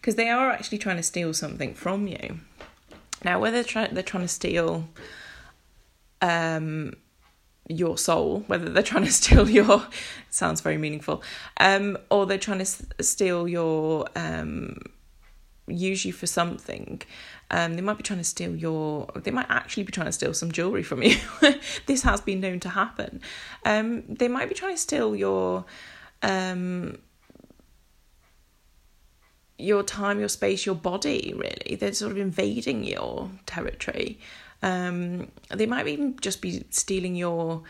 because 0.00 0.16
they 0.16 0.28
are 0.28 0.50
actually 0.50 0.78
trying 0.78 0.98
to 0.98 1.02
steal 1.02 1.32
something 1.32 1.74
from 1.74 2.06
you. 2.06 2.40
Now, 3.24 3.40
whether 3.40 3.56
they're, 3.56 3.64
try- 3.64 3.88
they're 3.88 4.02
trying 4.02 4.24
to 4.24 4.28
steal 4.28 4.88
um, 6.20 6.92
your 7.68 7.98
soul, 7.98 8.44
whether 8.46 8.68
they're 8.68 8.82
trying 8.82 9.04
to 9.04 9.12
steal 9.22 9.48
your 9.48 9.86
sounds 10.30 10.60
very 10.60 10.78
meaningful, 10.78 11.22
um, 11.58 11.96
or 12.10 12.26
they're 12.26 12.38
trying 12.38 12.58
to 12.58 12.62
s- 12.62 12.84
steal 13.00 13.48
your 13.48 14.06
um, 14.14 14.78
use 15.66 16.04
you 16.04 16.12
for 16.12 16.26
something. 16.26 17.02
Um, 17.50 17.74
they 17.74 17.82
might 17.82 17.96
be 17.96 18.02
trying 18.02 18.20
to 18.20 18.24
steal 18.24 18.54
your. 18.54 19.08
They 19.14 19.30
might 19.30 19.46
actually 19.48 19.84
be 19.84 19.92
trying 19.92 20.06
to 20.06 20.12
steal 20.12 20.34
some 20.34 20.52
jewelry 20.52 20.82
from 20.82 21.02
you. 21.02 21.16
this 21.86 22.02
has 22.02 22.20
been 22.20 22.40
known 22.40 22.60
to 22.60 22.68
happen. 22.70 23.20
Um, 23.64 24.04
they 24.08 24.28
might 24.28 24.48
be 24.48 24.54
trying 24.54 24.74
to 24.74 24.80
steal 24.80 25.14
your. 25.14 25.64
Um, 26.22 26.98
your 29.58 29.82
time, 29.82 30.18
your 30.18 30.28
space, 30.28 30.66
your 30.66 30.74
body, 30.74 31.32
really. 31.34 31.76
They're 31.76 31.94
sort 31.94 32.12
of 32.12 32.18
invading 32.18 32.84
your 32.84 33.30
territory. 33.46 34.18
Um, 34.66 35.30
they 35.48 35.66
might 35.66 35.86
even 35.86 36.16
just 36.20 36.42
be 36.42 36.64
stealing 36.70 37.14
your 37.14 37.62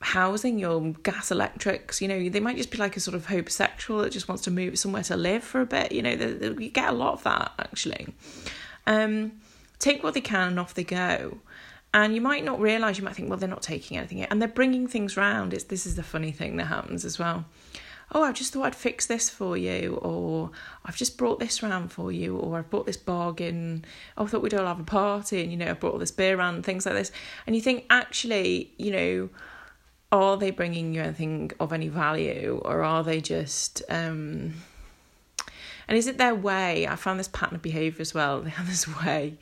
housing, 0.00 0.58
your 0.58 0.92
gas 1.04 1.30
electrics. 1.30 2.02
You 2.02 2.08
know, 2.08 2.28
they 2.28 2.40
might 2.40 2.56
just 2.56 2.72
be 2.72 2.78
like 2.78 2.96
a 2.96 3.00
sort 3.00 3.14
of 3.14 3.26
homosexual 3.26 4.00
that 4.00 4.10
just 4.10 4.26
wants 4.26 4.42
to 4.42 4.50
move 4.50 4.76
somewhere 4.76 5.04
to 5.04 5.16
live 5.16 5.44
for 5.44 5.60
a 5.60 5.66
bit. 5.66 5.92
You 5.92 6.02
know, 6.02 6.16
they, 6.16 6.32
they, 6.32 6.64
you 6.64 6.70
get 6.70 6.88
a 6.88 6.92
lot 6.92 7.12
of 7.12 7.22
that 7.22 7.52
actually. 7.60 8.08
Um, 8.88 9.40
take 9.78 10.02
what 10.02 10.14
they 10.14 10.20
can 10.20 10.48
and 10.48 10.60
off 10.60 10.74
they 10.74 10.82
go. 10.82 11.38
And 11.94 12.12
you 12.12 12.20
might 12.20 12.44
not 12.44 12.60
realise, 12.60 12.98
you 12.98 13.04
might 13.04 13.14
think, 13.14 13.30
well, 13.30 13.38
they're 13.38 13.48
not 13.48 13.62
taking 13.62 13.96
anything, 13.96 14.22
and 14.22 14.42
they're 14.42 14.48
bringing 14.48 14.88
things 14.88 15.16
round. 15.16 15.54
It's 15.54 15.64
this 15.64 15.86
is 15.86 15.94
the 15.94 16.02
funny 16.02 16.32
thing 16.32 16.56
that 16.56 16.64
happens 16.64 17.04
as 17.04 17.20
well 17.20 17.44
oh, 18.12 18.22
I 18.22 18.32
just 18.32 18.52
thought 18.52 18.64
I'd 18.64 18.74
fix 18.74 19.06
this 19.06 19.28
for 19.28 19.56
you, 19.56 19.98
or 20.02 20.50
I've 20.84 20.96
just 20.96 21.18
brought 21.18 21.40
this 21.40 21.62
round 21.62 21.92
for 21.92 22.12
you, 22.12 22.36
or 22.36 22.58
I've 22.58 22.70
bought 22.70 22.86
this 22.86 22.96
bargain. 22.96 23.84
Oh, 24.16 24.24
I 24.24 24.26
thought 24.26 24.42
we'd 24.42 24.54
all 24.54 24.66
have 24.66 24.80
a 24.80 24.84
party, 24.84 25.42
and 25.42 25.50
you 25.50 25.56
know, 25.56 25.70
I 25.70 25.72
brought 25.72 25.94
all 25.94 25.98
this 25.98 26.12
beer 26.12 26.38
around, 26.38 26.64
things 26.64 26.86
like 26.86 26.94
this. 26.94 27.12
And 27.46 27.56
you 27.56 27.62
think, 27.62 27.84
actually, 27.90 28.72
you 28.78 28.92
know, 28.92 29.28
are 30.12 30.36
they 30.36 30.50
bringing 30.50 30.94
you 30.94 31.02
anything 31.02 31.50
of 31.58 31.72
any 31.72 31.88
value, 31.88 32.60
or 32.64 32.82
are 32.82 33.02
they 33.02 33.20
just. 33.20 33.82
Um, 33.88 34.54
and 35.88 35.96
is 35.96 36.08
it 36.08 36.18
their 36.18 36.34
way? 36.34 36.86
I 36.88 36.96
found 36.96 37.20
this 37.20 37.28
pattern 37.28 37.56
of 37.56 37.62
behaviour 37.62 38.00
as 38.00 38.14
well. 38.14 38.40
They 38.46 38.50
have 38.50 38.68
this 38.68 38.86
way 39.02 39.38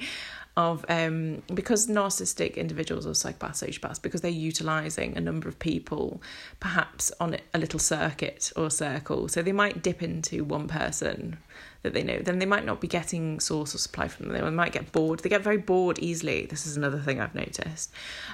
of 0.56 0.84
um 0.88 1.42
because 1.52 1.88
narcissistic 1.88 2.56
individuals 2.56 3.06
or 3.06 3.10
psychopaths, 3.10 3.64
sociopaths, 3.64 4.00
because 4.00 4.20
they're 4.20 4.30
utilizing 4.30 5.16
a 5.16 5.20
number 5.20 5.48
of 5.48 5.58
people, 5.58 6.22
perhaps 6.60 7.12
on 7.20 7.36
a 7.52 7.58
little 7.58 7.80
circuit 7.80 8.52
or 8.56 8.70
circle. 8.70 9.28
So 9.28 9.42
they 9.42 9.52
might 9.52 9.82
dip 9.82 10.02
into 10.02 10.44
one 10.44 10.68
person 10.68 11.38
that 11.82 11.92
they 11.92 12.02
know. 12.02 12.18
Then 12.18 12.38
they 12.38 12.46
might 12.46 12.64
not 12.64 12.80
be 12.80 12.88
getting 12.88 13.40
source 13.40 13.74
or 13.74 13.78
supply 13.78 14.08
from 14.08 14.28
them. 14.28 14.42
They 14.42 14.50
might 14.50 14.72
get 14.72 14.92
bored. 14.92 15.20
They 15.20 15.28
get 15.28 15.42
very 15.42 15.58
bored 15.58 15.98
easily. 15.98 16.46
This 16.46 16.66
is 16.66 16.76
another 16.76 16.98
thing 16.98 17.20
I've 17.20 17.34
noticed. 17.34 17.92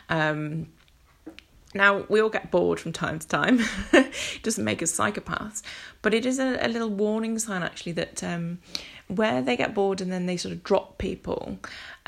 Um, 0.08 0.68
now, 1.72 2.04
we 2.08 2.20
all 2.20 2.30
get 2.30 2.50
bored 2.50 2.80
from 2.80 2.92
time 2.92 3.20
to 3.20 3.28
time. 3.28 3.60
it 3.92 4.42
doesn't 4.42 4.64
make 4.64 4.82
us 4.82 4.92
psychopaths, 4.92 5.62
but 6.02 6.12
it 6.12 6.26
is 6.26 6.40
a, 6.40 6.58
a 6.60 6.66
little 6.66 6.88
warning 6.88 7.38
sign 7.38 7.62
actually 7.62 7.92
that 7.92 8.24
um, 8.24 8.58
where 9.06 9.40
they 9.40 9.56
get 9.56 9.72
bored 9.72 10.00
and 10.00 10.10
then 10.10 10.26
they 10.26 10.36
sort 10.36 10.52
of 10.52 10.64
drop 10.64 10.98
people. 10.98 11.58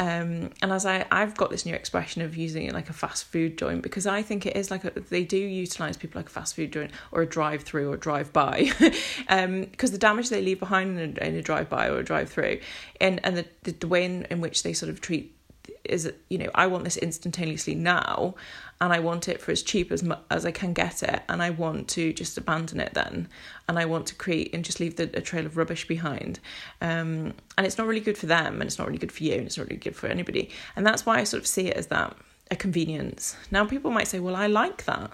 Um, 0.03 0.51
and 0.61 0.73
as 0.73 0.85
I, 0.85 1.07
I've 1.13 1.37
got 1.37 1.51
this 1.51 1.65
new 1.65 1.75
expression 1.77 2.23
of 2.23 2.37
using 2.37 2.65
it 2.65 2.75
like 2.75 2.91
a 2.91 2.93
fast 2.93 3.27
food 3.27 3.57
joint 3.57 3.83
because 3.83 4.05
I 4.05 4.21
think 4.21 4.47
it 4.47 4.57
is 4.57 4.69
like 4.69 4.85
a, 4.85 4.91
they 4.91 5.23
do 5.23 5.37
utilize 5.37 5.97
people 5.97 6.19
like 6.19 6.27
a 6.27 6.33
fast 6.33 6.57
food 6.57 6.73
joint 6.73 6.91
or 7.13 7.23
a 7.23 7.27
drive 7.27 7.63
through 7.63 7.89
or 7.89 7.97
drive 7.97 8.33
by, 8.33 8.73
because 8.81 8.97
um, 9.29 9.69
the 9.79 9.99
damage 9.99 10.29
they 10.29 10.43
leave 10.43 10.59
behind 10.59 10.99
in 10.99 11.17
a, 11.21 11.25
in 11.25 11.37
a 11.37 11.43
drive 11.43 11.69
by 11.69 11.87
or 11.87 11.99
a 11.99 12.05
drive 12.05 12.29
through, 12.29 12.59
and 13.01 13.21
and 13.23 13.37
the, 13.37 13.71
the, 13.71 13.87
way 13.87 14.05
in, 14.05 14.25
in 14.25 14.41
which 14.41 14.65
they 14.65 14.73
sort 14.73 14.91
of 14.91 15.01
treat 15.01 15.37
is 15.85 16.13
you 16.29 16.39
know 16.39 16.51
I 16.55 16.67
want 16.67 16.85
this 16.85 16.97
instantaneously 16.97 17.75
now 17.75 18.35
and 18.81 18.93
I 18.93 18.99
want 18.99 19.29
it 19.29 19.41
for 19.41 19.53
as 19.53 19.63
cheap 19.63 19.93
as 19.93 20.05
as 20.31 20.45
I 20.45 20.51
can 20.51 20.73
get 20.73 21.03
it 21.03 21.23
and 21.29 21.43
I 21.43 21.51
want 21.51 21.89
to 21.91 22.13
just 22.13 22.37
abandon 22.37 22.81
it 22.81 22.95
then 22.95 23.29
and 23.69 23.79
I 23.79 23.85
want 23.85 24.07
to 24.09 24.15
create 24.15 24.53
and 24.53 24.65
just 24.65 24.81
leave 24.81 24.97
the, 24.97 25.05
a 25.15 25.21
trail 25.21 25.47
of 25.47 25.57
rubbish 25.57 25.87
behind. 25.87 26.41
Um, 26.81 27.35
and 27.57 27.65
it's 27.65 27.79
not 27.79 27.87
really 27.87 28.01
good 28.01 28.19
for 28.19 28.27
them 28.27 28.55
and 28.55 28.65
it's 28.65 28.79
not 28.79 28.89
really 28.89 28.99
good 28.99 29.13
for 29.13 29.23
you 29.23 29.35
and 29.35 29.47
it's 29.47 29.57
not 29.57 29.69
really 29.69 29.77
good 29.77 29.95
for 29.95 30.09
anybody. 30.09 30.51
And 30.75 30.85
that's 30.85 31.07
why 31.07 31.19
I 31.19 31.25
sort 31.25 31.43
of 31.43 31.47
see 31.47 31.69
it 31.69 31.77
as 31.77 31.87
that 31.89 32.17
a 32.51 32.57
convenience. 32.57 33.37
Now 33.51 33.65
people 33.65 33.93
might 33.93 34.09
say 34.09 34.19
well 34.19 34.37
I 34.37 34.49
like 34.49 34.85
that 34.85 35.13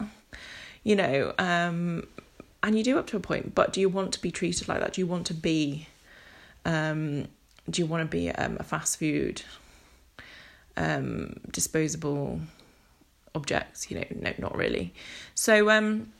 you 0.82 0.96
know 0.96 1.34
um, 1.38 2.06
and 2.62 2.76
you 2.76 2.82
do 2.82 2.98
up 2.98 3.06
to 3.08 3.16
a 3.16 3.20
point 3.20 3.54
but 3.54 3.74
do 3.74 3.80
you 3.80 3.88
want 3.90 4.12
to 4.14 4.22
be 4.22 4.30
treated 4.30 4.66
like 4.66 4.80
that? 4.80 4.94
Do 4.94 5.00
you 5.02 5.06
want 5.06 5.26
to 5.26 5.34
be 5.34 5.88
um, 6.64 7.28
do 7.68 7.82
you 7.82 7.86
want 7.86 8.10
to 8.10 8.16
be 8.16 8.30
um, 8.30 8.56
a 8.58 8.64
fast 8.64 8.98
food 8.98 9.42
um, 10.78 11.34
disposable 11.50 12.40
objects. 13.34 13.90
You 13.90 13.98
know, 13.98 14.04
no, 14.14 14.32
not 14.38 14.56
really. 14.56 14.94
So, 15.34 15.70
um, 15.70 16.12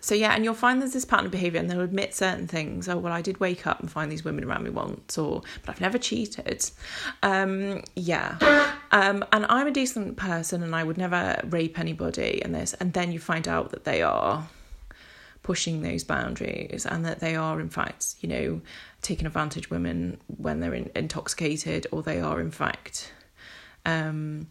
so 0.00 0.14
yeah, 0.14 0.32
and 0.32 0.44
you'll 0.44 0.54
find 0.54 0.80
there's 0.80 0.92
this 0.92 1.04
pattern 1.04 1.26
of 1.26 1.32
behaviour, 1.32 1.60
and 1.60 1.70
they'll 1.70 1.80
admit 1.80 2.14
certain 2.14 2.46
things. 2.46 2.88
Oh, 2.88 2.98
well, 2.98 3.12
I 3.12 3.22
did 3.22 3.40
wake 3.40 3.66
up 3.66 3.80
and 3.80 3.90
find 3.90 4.10
these 4.10 4.24
women 4.24 4.44
around 4.44 4.64
me 4.64 4.70
once, 4.70 5.16
or 5.16 5.42
but 5.64 5.70
I've 5.70 5.80
never 5.80 5.98
cheated. 5.98 6.70
Um, 7.22 7.82
yeah, 7.96 8.36
um, 8.92 9.24
and 9.32 9.46
I'm 9.48 9.66
a 9.66 9.72
decent 9.72 10.16
person, 10.16 10.62
and 10.62 10.74
I 10.74 10.84
would 10.84 10.98
never 10.98 11.40
rape 11.48 11.78
anybody, 11.78 12.42
and 12.42 12.54
this, 12.54 12.74
and 12.74 12.92
then 12.92 13.12
you 13.12 13.18
find 13.18 13.48
out 13.48 13.70
that 13.70 13.84
they 13.84 14.02
are 14.02 14.48
pushing 15.42 15.82
those 15.82 16.04
boundaries 16.04 16.86
and 16.86 17.04
that 17.04 17.18
they 17.18 17.34
are 17.34 17.60
in 17.60 17.68
fact 17.68 18.14
you 18.20 18.28
know 18.28 18.60
taking 19.00 19.26
advantage 19.26 19.64
of 19.64 19.70
women 19.72 20.16
when 20.36 20.60
they're 20.60 20.72
in, 20.72 20.88
intoxicated 20.94 21.84
or 21.90 22.00
they 22.00 22.20
are 22.20 22.40
in 22.40 22.50
fact 22.50 23.12
um, 23.84 24.46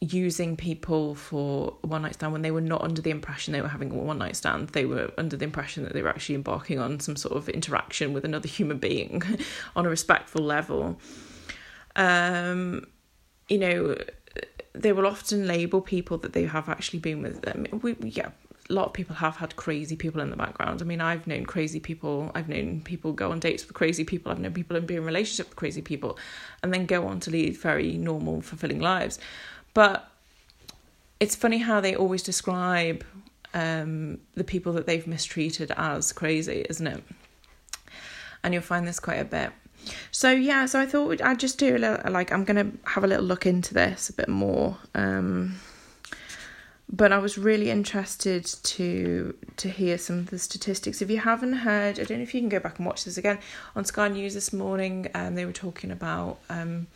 using 0.00 0.56
people 0.56 1.14
for 1.14 1.76
one 1.82 2.02
night 2.02 2.14
stand 2.14 2.32
when 2.32 2.42
they 2.42 2.50
were 2.50 2.60
not 2.60 2.80
under 2.82 3.02
the 3.02 3.10
impression 3.10 3.52
they 3.52 3.60
were 3.60 3.68
having 3.68 3.90
a 3.90 3.94
one 3.94 4.18
night 4.18 4.36
stand. 4.36 4.70
They 4.70 4.86
were 4.86 5.12
under 5.18 5.36
the 5.36 5.44
impression 5.44 5.84
that 5.84 5.92
they 5.92 6.02
were 6.02 6.08
actually 6.08 6.36
embarking 6.36 6.78
on 6.78 7.00
some 7.00 7.16
sort 7.16 7.36
of 7.36 7.48
interaction 7.48 8.12
with 8.12 8.24
another 8.24 8.48
human 8.48 8.78
being 8.78 9.22
on 9.76 9.86
a 9.86 9.90
respectful 9.90 10.42
level. 10.42 10.98
Um, 11.96 12.86
you 13.48 13.58
know, 13.58 13.96
they 14.72 14.92
will 14.92 15.06
often 15.06 15.46
label 15.46 15.80
people 15.80 16.16
that 16.18 16.32
they 16.32 16.44
have 16.44 16.68
actually 16.68 17.00
been 17.00 17.22
with 17.22 17.42
them. 17.42 17.66
We, 17.82 17.96
yeah, 18.00 18.30
a 18.70 18.72
lot 18.72 18.86
of 18.86 18.92
people 18.92 19.16
have 19.16 19.36
had 19.36 19.56
crazy 19.56 19.96
people 19.96 20.20
in 20.20 20.30
the 20.30 20.36
background. 20.36 20.80
I 20.80 20.84
mean, 20.84 21.00
I've 21.00 21.26
known 21.26 21.44
crazy 21.44 21.80
people. 21.80 22.30
I've 22.34 22.48
known 22.48 22.80
people 22.82 23.12
go 23.12 23.32
on 23.32 23.40
dates 23.40 23.66
with 23.66 23.74
crazy 23.74 24.04
people. 24.04 24.30
I've 24.30 24.38
known 24.38 24.52
people 24.52 24.76
and 24.76 24.86
be 24.86 24.96
in 24.96 25.04
relationships 25.04 25.48
with 25.50 25.56
crazy 25.56 25.82
people, 25.82 26.18
and 26.62 26.72
then 26.72 26.86
go 26.86 27.06
on 27.06 27.20
to 27.20 27.30
lead 27.30 27.56
very 27.56 27.98
normal, 27.98 28.40
fulfilling 28.40 28.80
lives. 28.80 29.18
But 29.74 30.08
it's 31.18 31.36
funny 31.36 31.58
how 31.58 31.80
they 31.80 31.94
always 31.94 32.22
describe 32.22 33.04
um, 33.52 34.18
the 34.34 34.44
people 34.44 34.72
that 34.74 34.86
they've 34.86 35.06
mistreated 35.06 35.72
as 35.76 36.12
crazy, 36.12 36.64
isn't 36.70 36.86
it? 36.86 37.02
And 38.42 38.54
you'll 38.54 38.62
find 38.62 38.86
this 38.86 39.00
quite 39.00 39.20
a 39.20 39.24
bit. 39.24 39.50
So 40.10 40.30
yeah, 40.30 40.66
so 40.66 40.80
I 40.80 40.86
thought 40.86 41.20
I'd 41.20 41.40
just 41.40 41.58
do 41.58 41.76
a 41.76 41.78
little 41.78 42.12
like 42.12 42.32
I'm 42.32 42.44
gonna 42.44 42.70
have 42.84 43.02
a 43.02 43.06
little 43.06 43.24
look 43.24 43.46
into 43.46 43.74
this 43.74 44.10
a 44.10 44.12
bit 44.12 44.28
more. 44.28 44.76
Um, 44.94 45.56
but 46.92 47.12
I 47.12 47.18
was 47.18 47.38
really 47.38 47.70
interested 47.70 48.44
to 48.44 49.34
to 49.56 49.68
hear 49.68 49.96
some 49.98 50.18
of 50.18 50.30
the 50.30 50.38
statistics. 50.38 51.00
If 51.00 51.10
you 51.10 51.18
haven't 51.18 51.52
heard, 51.52 52.00
I 52.00 52.04
don't 52.04 52.18
know 52.18 52.22
if 52.22 52.34
you 52.34 52.40
can 52.40 52.48
go 52.48 52.58
back 52.58 52.78
and 52.78 52.86
watch 52.86 53.04
this 53.04 53.16
again 53.16 53.38
on 53.76 53.84
Sky 53.84 54.08
News 54.08 54.34
this 54.34 54.52
morning. 54.52 55.08
Um, 55.14 55.34
they 55.34 55.44
were 55.44 55.52
talking 55.52 55.90
about 55.90 56.38
um, 56.48 56.88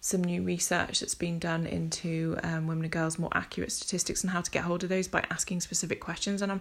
some 0.00 0.24
new 0.24 0.42
research 0.42 1.00
that's 1.00 1.14
been 1.14 1.38
done 1.38 1.66
into 1.66 2.38
um, 2.42 2.66
women 2.66 2.84
and 2.84 2.92
girls 2.92 3.18
more 3.18 3.30
accurate 3.34 3.72
statistics 3.72 4.22
and 4.22 4.30
how 4.32 4.40
to 4.40 4.50
get 4.50 4.64
hold 4.64 4.82
of 4.82 4.88
those 4.88 5.06
by 5.08 5.24
asking 5.30 5.60
specific 5.60 6.00
questions. 6.00 6.42
And 6.42 6.50
I'm 6.50 6.60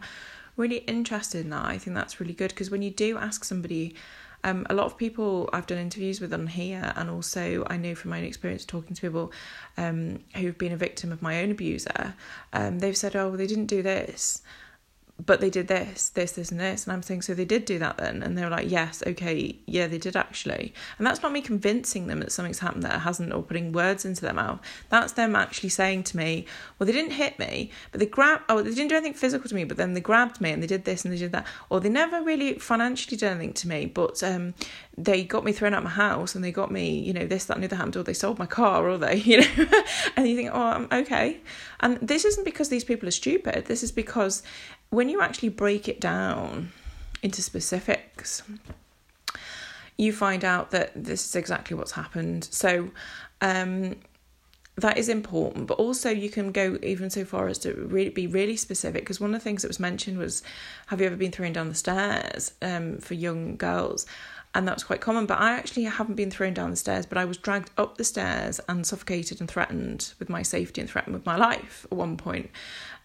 really 0.56 0.78
interested 0.78 1.42
in 1.42 1.50
that. 1.52 1.66
I 1.66 1.78
think 1.78 1.96
that's 1.96 2.20
really 2.20 2.34
good 2.34 2.50
because 2.50 2.70
when 2.70 2.82
you 2.82 2.92
do 2.92 3.18
ask 3.18 3.44
somebody 3.44 3.96
um, 4.46 4.66
a 4.70 4.76
lot 4.76 4.86
of 4.86 4.96
people 4.96 5.50
I've 5.54 5.66
done 5.66 5.80
interviews 5.80 6.22
with 6.22 6.32
on 6.32 6.46
here, 6.46 6.94
and 6.96 7.10
also 7.10 7.66
I 7.68 7.78
know 7.78 7.96
from 7.96 8.12
my 8.12 8.20
own 8.20 8.26
experience 8.26 8.64
talking 8.64 8.96
to 8.96 9.02
people 9.02 9.32
um, 9.76 10.20
who've 10.36 10.58
been 10.58 10.72
a 10.72 10.78
victim 10.78 11.12
of 11.12 11.24
my 11.24 11.42
own 11.42 11.50
abuser, 11.50 12.14
um, 12.54 12.78
they've 12.78 12.96
said, 12.96 13.16
"Oh, 13.16 13.30
well, 13.30 13.38
they 13.38 13.48
didn't 13.48 13.66
do 13.66 13.82
this." 13.82 14.44
But 15.24 15.40
they 15.40 15.50
did 15.50 15.70
this, 15.70 16.10
this, 16.10 16.34
this, 16.34 16.52
and 16.52 16.60
this. 16.60 16.86
And 16.86 16.92
I'm 16.92 17.02
saying, 17.02 17.22
so 17.22 17.34
they 17.34 17.46
did 17.46 17.64
do 17.64 17.80
that 17.80 17.98
then? 17.98 18.22
And 18.22 18.38
they 18.38 18.44
were 18.44 18.50
like, 18.50 18.70
yes, 18.70 19.02
okay, 19.08 19.58
yeah, 19.66 19.88
they 19.88 19.98
did 19.98 20.18
actually. 20.18 20.74
And 20.98 21.08
that's 21.08 21.22
not 21.24 21.32
me 21.32 21.42
convincing 21.42 22.08
them 22.08 22.20
that 22.20 22.34
something's 22.34 22.60
happened 22.60 22.84
that 22.84 23.00
hasn't 23.00 23.32
or 23.32 23.42
putting 23.42 23.72
words 23.72 24.04
into 24.04 24.22
their 24.22 24.34
mouth. 24.34 24.60
That's 24.90 25.14
them 25.14 25.36
actually 25.36 25.70
saying 25.70 26.04
to 26.04 26.18
me, 26.18 26.46
well, 26.78 26.86
they 26.86 26.92
didn't 26.92 27.14
hit 27.14 27.40
me, 27.40 27.72
but 27.92 28.00
they 28.00 28.06
grabbed, 28.06 28.44
oh, 28.50 28.62
they 28.62 28.72
didn't 28.72 28.90
do 28.90 28.96
anything 28.96 29.14
physical 29.14 29.48
to 29.48 29.56
me, 29.56 29.64
but 29.64 29.78
then 29.78 29.94
they 29.94 30.02
grabbed 30.02 30.42
me 30.42 30.52
and 30.52 30.62
they 30.62 30.68
did 30.68 30.84
this 30.84 31.06
and 31.06 31.14
they 31.14 31.18
did 31.18 31.32
that. 31.32 31.48
Or 31.70 31.80
they 31.80 31.90
never 31.90 32.22
really 32.22 32.60
financially 32.60 33.16
did 33.16 33.26
anything 33.26 33.54
to 33.54 33.70
me, 33.70 33.86
but 33.86 34.22
um, 34.22 34.54
they 34.98 35.24
got 35.24 35.46
me 35.46 35.54
thrown 35.54 35.74
out 35.74 35.84
my 35.84 35.90
house 35.92 36.36
and 36.36 36.44
they 36.44 36.52
got 36.52 36.72
me, 36.72 37.00
you 37.00 37.14
know, 37.14 37.26
this, 37.26 37.46
that, 37.46 37.56
and 37.56 37.64
the 37.64 37.68
other 37.68 37.78
happened, 37.78 37.96
or 37.96 38.04
they 38.04 38.14
sold 38.14 38.38
my 38.38 38.46
car, 38.46 38.90
or 38.90 38.98
they, 38.98 39.16
you 39.26 39.40
know, 39.40 39.66
and 40.18 40.28
you 40.28 40.36
think, 40.36 40.50
oh, 40.54 40.62
I'm 40.62 40.88
okay. 40.92 41.40
And 41.80 42.00
this 42.00 42.26
isn't 42.26 42.44
because 42.44 42.70
these 42.70 42.84
people 42.84 43.08
are 43.08 43.12
stupid. 43.12 43.66
This 43.66 43.82
is 43.82 43.92
because 43.92 44.44
when 44.96 45.10
you 45.10 45.22
actually 45.22 45.50
break 45.50 45.88
it 45.88 46.00
down 46.00 46.72
into 47.22 47.42
specifics, 47.42 48.42
you 49.98 50.14
find 50.14 50.46
out 50.46 50.72
that 50.72 50.92
this 50.96 51.26
is 51.26 51.36
exactly 51.36 51.76
what's 51.76 51.92
happened. 51.92 52.46
So, 52.46 52.92
um, 53.42 53.96
that 54.78 54.98
is 54.98 55.08
important, 55.08 55.68
but 55.68 55.78
also 55.80 56.10
you 56.10 56.30
can 56.30 56.52
go 56.52 56.78
even 56.84 57.10
so 57.10 57.24
far 57.24 57.48
as 57.48 57.58
to 57.60 57.88
be 58.14 58.28
really 58.28 58.58
specific. 58.58 59.04
Because 59.04 59.22
one 59.22 59.34
of 59.34 59.40
the 59.40 59.44
things 59.44 59.62
that 59.62 59.70
was 59.70 59.80
mentioned 59.80 60.18
was, 60.18 60.44
"Have 60.88 61.00
you 61.00 61.08
ever 61.08 61.16
been 61.16 61.32
thrown 61.32 61.54
down 61.54 61.70
the 61.70 61.76
stairs?" 61.76 62.52
Um, 62.62 62.98
for 62.98 63.14
young 63.14 63.56
girls, 63.56 64.06
and 64.54 64.68
that 64.68 64.76
was 64.76 64.84
quite 64.84 65.00
common. 65.00 65.26
But 65.28 65.40
I 65.40 65.52
actually 65.52 65.84
haven't 65.84 66.16
been 66.16 66.32
thrown 66.32 66.54
down 66.54 66.72
the 66.72 66.76
stairs, 66.76 67.06
but 67.06 67.18
I 67.18 67.24
was 67.24 67.38
dragged 67.38 67.72
up 67.78 67.98
the 67.98 68.04
stairs 68.04 68.60
and 68.68 68.86
suffocated 68.86 69.40
and 69.40 69.50
threatened 69.50 70.14
with 70.20 70.30
my 70.30 70.42
safety 70.42 70.82
and 70.82 70.90
threatened 70.90 71.14
with 71.14 71.26
my 71.26 71.38
life 71.38 71.86
at 71.90 71.98
one 71.98 72.18
point. 72.18 72.50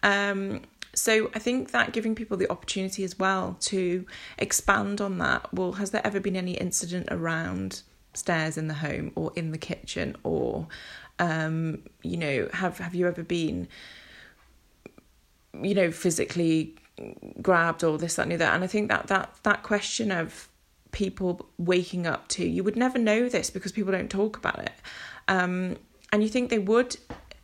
Um, 0.03 0.61
so 0.93 1.31
I 1.33 1.39
think 1.39 1.71
that 1.71 1.93
giving 1.93 2.15
people 2.15 2.37
the 2.37 2.51
opportunity 2.51 3.03
as 3.03 3.17
well 3.17 3.57
to 3.61 4.05
expand 4.37 4.99
on 4.99 5.17
that. 5.19 5.53
Well, 5.53 5.73
has 5.73 5.91
there 5.91 6.05
ever 6.05 6.19
been 6.19 6.35
any 6.35 6.53
incident 6.53 7.07
around 7.09 7.81
stairs 8.13 8.57
in 8.57 8.67
the 8.67 8.73
home 8.75 9.11
or 9.15 9.31
in 9.35 9.51
the 9.51 9.57
kitchen 9.57 10.17
or 10.23 10.67
um, 11.21 11.83
you 12.01 12.17
know, 12.17 12.49
have 12.51 12.79
have 12.79 12.95
you 12.95 13.07
ever 13.07 13.23
been, 13.23 13.67
you 15.61 15.75
know, 15.75 15.91
physically 15.91 16.75
grabbed 17.41 17.83
or 17.83 17.97
this, 17.97 18.15
that, 18.15 18.23
and 18.23 18.31
the 18.31 18.35
other? 18.35 18.45
And 18.45 18.63
I 18.63 18.67
think 18.67 18.89
that 18.89 19.07
that 19.07 19.35
that 19.43 19.61
question 19.61 20.11
of 20.11 20.49
people 20.91 21.47
waking 21.57 22.05
up 22.05 22.27
to 22.27 22.45
you 22.45 22.63
would 22.63 22.75
never 22.75 22.97
know 22.97 23.29
this 23.29 23.49
because 23.49 23.71
people 23.71 23.91
don't 23.91 24.09
talk 24.09 24.35
about 24.35 24.59
it, 24.59 24.73
um, 25.27 25.77
and 26.11 26.23
you 26.23 26.29
think 26.29 26.49
they 26.49 26.59
would 26.59 26.97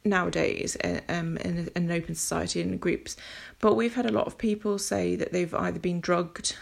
nowadays 0.09 0.77
uh, 0.83 1.01
um, 1.09 1.37
in, 1.37 1.69
in 1.75 1.83
an 1.83 1.91
open 1.91 2.15
society 2.15 2.61
in 2.61 2.77
groups, 2.77 3.17
but 3.59 3.75
we've 3.75 3.95
had 3.95 4.05
a 4.05 4.11
lot 4.11 4.27
of 4.27 4.37
people 4.37 4.77
say 4.77 5.15
that 5.15 5.31
they've 5.31 5.53
either 5.53 5.79
been 5.79 5.99
drugged 5.99 6.55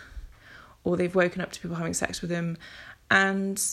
or 0.84 0.97
they've 0.97 1.15
woken 1.15 1.41
up 1.41 1.51
to 1.51 1.60
people 1.60 1.75
having 1.75 1.93
sex 1.93 2.21
with 2.21 2.29
them, 2.29 2.58
and 3.10 3.63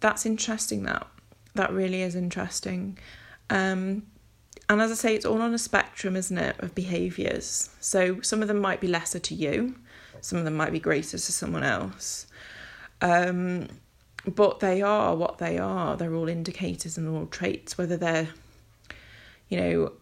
that's 0.00 0.26
interesting. 0.26 0.84
That 0.84 1.06
that 1.54 1.72
really 1.72 2.02
is 2.02 2.14
interesting. 2.14 2.98
Um, 3.50 4.04
and 4.68 4.80
as 4.80 4.90
I 4.90 4.94
say, 4.94 5.14
it's 5.14 5.26
all 5.26 5.42
on 5.42 5.52
a 5.52 5.58
spectrum, 5.58 6.16
isn't 6.16 6.38
it, 6.38 6.56
of 6.60 6.74
behaviours. 6.74 7.68
So 7.80 8.20
some 8.22 8.40
of 8.40 8.48
them 8.48 8.58
might 8.58 8.80
be 8.80 8.86
lesser 8.86 9.18
to 9.18 9.34
you, 9.34 9.74
some 10.20 10.38
of 10.38 10.44
them 10.44 10.54
might 10.54 10.72
be 10.72 10.80
greater 10.80 11.18
to 11.18 11.32
someone 11.32 11.64
else. 11.64 12.26
Um, 13.02 13.68
but 14.24 14.60
they 14.60 14.82
are 14.82 15.16
what 15.16 15.38
they 15.38 15.58
are. 15.58 15.96
They're 15.96 16.14
all 16.14 16.28
indicators 16.28 16.96
and 16.96 17.08
all 17.08 17.26
traits, 17.26 17.76
whether 17.76 17.96
they're, 17.96 18.28
you 19.52 19.60
know, 19.60 19.92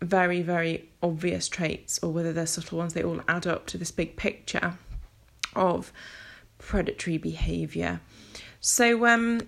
very, 0.00 0.42
very 0.42 0.88
obvious 1.02 1.48
traits 1.48 1.98
or 2.04 2.12
whether 2.12 2.32
they're 2.32 2.46
subtle 2.46 2.78
ones, 2.78 2.94
they 2.94 3.02
all 3.02 3.20
add 3.26 3.44
up 3.44 3.66
to 3.66 3.76
this 3.76 3.90
big 3.90 4.14
picture 4.14 4.74
of 5.56 5.92
predatory 6.58 7.18
behaviour. 7.18 8.00
So, 8.60 9.04
um, 9.04 9.40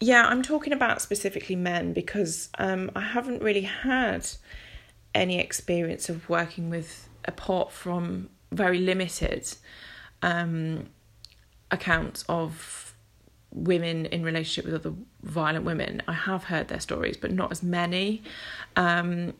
yeah, 0.00 0.26
I'm 0.26 0.42
talking 0.42 0.72
about 0.72 1.00
specifically 1.00 1.54
men 1.54 1.92
because 1.92 2.48
um, 2.58 2.90
I 2.96 3.00
haven't 3.00 3.44
really 3.44 3.62
had 3.62 4.26
any 5.14 5.38
experience 5.38 6.08
of 6.08 6.28
working 6.28 6.68
with, 6.68 7.08
apart 7.26 7.70
from 7.70 8.28
very 8.50 8.80
limited 8.80 9.54
um, 10.20 10.88
accounts 11.70 12.24
of 12.28 12.87
women 13.52 14.06
in 14.06 14.22
relationship 14.22 14.70
with 14.70 14.86
other 14.86 14.94
violent 15.22 15.64
women. 15.64 16.02
I 16.06 16.12
have 16.12 16.44
heard 16.44 16.68
their 16.68 16.80
stories, 16.80 17.16
but 17.16 17.32
not 17.32 17.50
as 17.50 17.62
many. 17.62 18.22
Um, 18.76 19.34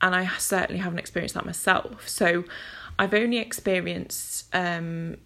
and 0.00 0.14
I 0.14 0.28
certainly 0.38 0.80
haven't 0.80 0.98
experienced 0.98 1.34
that 1.34 1.44
myself. 1.44 2.08
So 2.08 2.44
I've 2.98 3.14
only 3.14 3.38
experienced 3.38 4.46
um, 4.54 5.16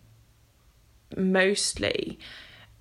mostly 1.17 2.19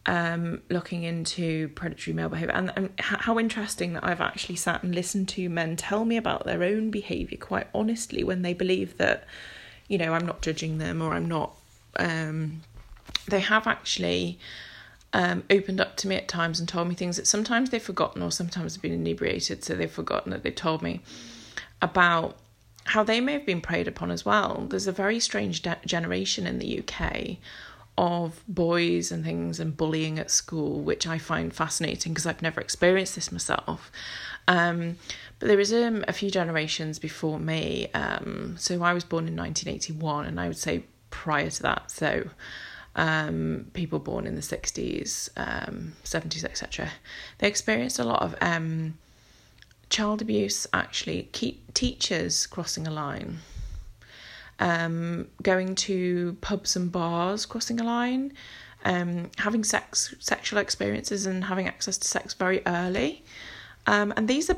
um, 0.05 0.61
looking 0.69 1.03
into 1.03 1.69
predatory 1.69 2.13
male 2.13 2.29
behavior 2.29 2.53
and, 2.53 2.73
and 2.75 2.89
how 2.97 3.37
interesting 3.37 3.93
that 3.93 4.03
I've 4.03 4.21
actually 4.21 4.55
sat 4.55 4.83
and 4.83 4.95
listened 4.95 5.29
to 5.29 5.47
men 5.47 5.75
tell 5.75 6.05
me 6.05 6.17
about 6.17 6.45
their 6.45 6.63
own 6.63 6.89
behavior 6.89 7.37
quite 7.37 7.67
honestly 7.73 8.23
when 8.23 8.41
they 8.41 8.53
believe 8.53 8.97
that 8.97 9.25
you 9.87 9.99
know 9.99 10.13
I'm 10.13 10.25
not 10.25 10.41
judging 10.41 10.79
them 10.79 11.03
or 11.03 11.13
I'm 11.13 11.27
not 11.27 11.55
um, 11.97 12.61
they 13.27 13.41
have 13.41 13.67
actually 13.67 14.39
um, 15.13 15.43
opened 15.49 15.81
up 15.81 15.97
to 15.97 16.07
me 16.07 16.15
at 16.15 16.27
times 16.27 16.59
and 16.59 16.69
told 16.69 16.87
me 16.87 16.95
things 16.95 17.17
that 17.17 17.27
sometimes 17.27 17.69
they've 17.69 17.81
forgotten 17.81 18.21
or 18.21 18.31
sometimes 18.31 18.75
have 18.75 18.81
been 18.81 18.93
inebriated 18.93 19.63
so 19.63 19.75
they've 19.75 19.91
forgotten 19.91 20.31
that 20.31 20.43
they 20.43 20.51
told 20.51 20.81
me 20.81 21.01
about 21.81 22.37
how 22.85 23.03
they 23.03 23.19
may 23.19 23.33
have 23.33 23.45
been 23.45 23.61
preyed 23.61 23.87
upon 23.87 24.09
as 24.09 24.25
well 24.25 24.65
there's 24.69 24.87
a 24.87 24.91
very 24.91 25.19
strange 25.19 25.61
de- 25.61 25.77
generation 25.85 26.47
in 26.47 26.59
the 26.59 26.79
UK 26.79 27.37
of 27.97 28.43
boys 28.47 29.11
and 29.11 29.23
things 29.23 29.59
and 29.59 29.75
bullying 29.75 30.17
at 30.17 30.31
school, 30.31 30.81
which 30.81 31.05
I 31.05 31.17
find 31.17 31.53
fascinating 31.53 32.13
because 32.13 32.25
I've 32.25 32.41
never 32.41 32.61
experienced 32.61 33.15
this 33.15 33.31
myself. 33.31 33.91
Um, 34.47 34.97
but 35.39 35.47
there 35.47 35.59
is 35.59 35.73
um, 35.73 36.03
a 36.07 36.13
few 36.13 36.31
generations 36.31 36.99
before 36.99 37.39
me. 37.39 37.89
Um, 37.93 38.55
so 38.57 38.81
I 38.81 38.93
was 38.93 39.03
born 39.03 39.27
in 39.27 39.35
1981, 39.35 40.25
and 40.25 40.39
I 40.39 40.47
would 40.47 40.57
say 40.57 40.85
prior 41.09 41.49
to 41.49 41.61
that, 41.63 41.91
so 41.91 42.29
um, 42.95 43.67
people 43.73 43.99
born 43.99 44.27
in 44.27 44.35
the 44.35 44.41
60s, 44.41 45.29
70s, 45.33 46.43
etc., 46.43 46.89
they 47.39 47.47
experienced 47.47 47.99
a 47.99 48.03
lot 48.03 48.21
of 48.21 48.35
um, 48.41 48.97
child 49.89 50.21
abuse, 50.21 50.67
actually, 50.73 51.29
keep 51.31 51.73
teachers 51.73 52.45
crossing 52.47 52.87
a 52.87 52.91
line 52.91 53.39
um, 54.61 55.27
going 55.41 55.75
to 55.75 56.37
pubs 56.39 56.75
and 56.75 56.91
bars, 56.91 57.45
crossing 57.45 57.81
a 57.81 57.83
line, 57.83 58.31
um, 58.85 59.29
having 59.39 59.63
sex, 59.63 60.13
sexual 60.19 60.59
experiences, 60.59 61.25
and 61.25 61.43
having 61.43 61.67
access 61.67 61.97
to 61.97 62.07
sex 62.07 62.35
very 62.35 62.61
early. 62.65 63.23
Um, 63.87 64.13
and 64.15 64.27
these 64.27 64.49
are 64.49 64.57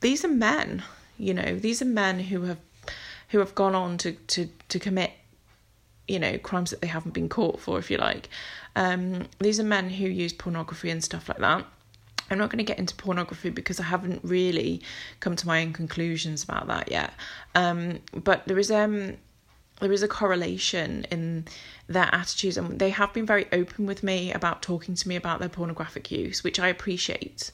these 0.00 0.24
are 0.24 0.28
men, 0.28 0.84
you 1.18 1.32
know, 1.32 1.58
these 1.58 1.80
are 1.80 1.86
men 1.86 2.20
who 2.20 2.42
have 2.42 2.58
who 3.30 3.38
have 3.38 3.54
gone 3.54 3.74
on 3.74 3.96
to 3.98 4.12
to 4.12 4.48
to 4.68 4.78
commit, 4.78 5.12
you 6.08 6.18
know, 6.18 6.38
crimes 6.38 6.70
that 6.70 6.80
they 6.80 6.88
haven't 6.88 7.12
been 7.12 7.28
caught 7.28 7.60
for, 7.60 7.78
if 7.78 7.90
you 7.90 7.98
like. 7.98 8.28
Um, 8.76 9.26
these 9.38 9.60
are 9.60 9.64
men 9.64 9.90
who 9.90 10.06
use 10.06 10.32
pornography 10.32 10.90
and 10.90 11.02
stuff 11.02 11.28
like 11.28 11.38
that. 11.38 11.64
I'm 12.30 12.38
not 12.38 12.50
going 12.50 12.58
to 12.58 12.64
get 12.64 12.78
into 12.78 12.94
pornography 12.94 13.50
because 13.50 13.78
I 13.78 13.84
haven't 13.84 14.20
really 14.22 14.82
come 15.20 15.36
to 15.36 15.46
my 15.46 15.62
own 15.62 15.72
conclusions 15.72 16.42
about 16.42 16.66
that 16.68 16.90
yet. 16.90 17.12
Um, 17.54 18.00
but 18.14 18.46
there 18.46 18.58
is 18.58 18.70
um 18.70 19.16
there 19.80 19.92
is 19.92 20.02
a 20.02 20.08
correlation 20.08 21.04
in 21.10 21.46
their 21.88 22.08
attitudes, 22.12 22.56
and 22.56 22.78
they 22.78 22.90
have 22.90 23.12
been 23.12 23.26
very 23.26 23.46
open 23.52 23.84
with 23.84 24.02
me 24.02 24.32
about 24.32 24.62
talking 24.62 24.94
to 24.94 25.08
me 25.08 25.16
about 25.16 25.40
their 25.40 25.48
pornographic 25.48 26.10
use, 26.10 26.44
which 26.44 26.60
I 26.60 26.68
appreciate. 26.68 27.50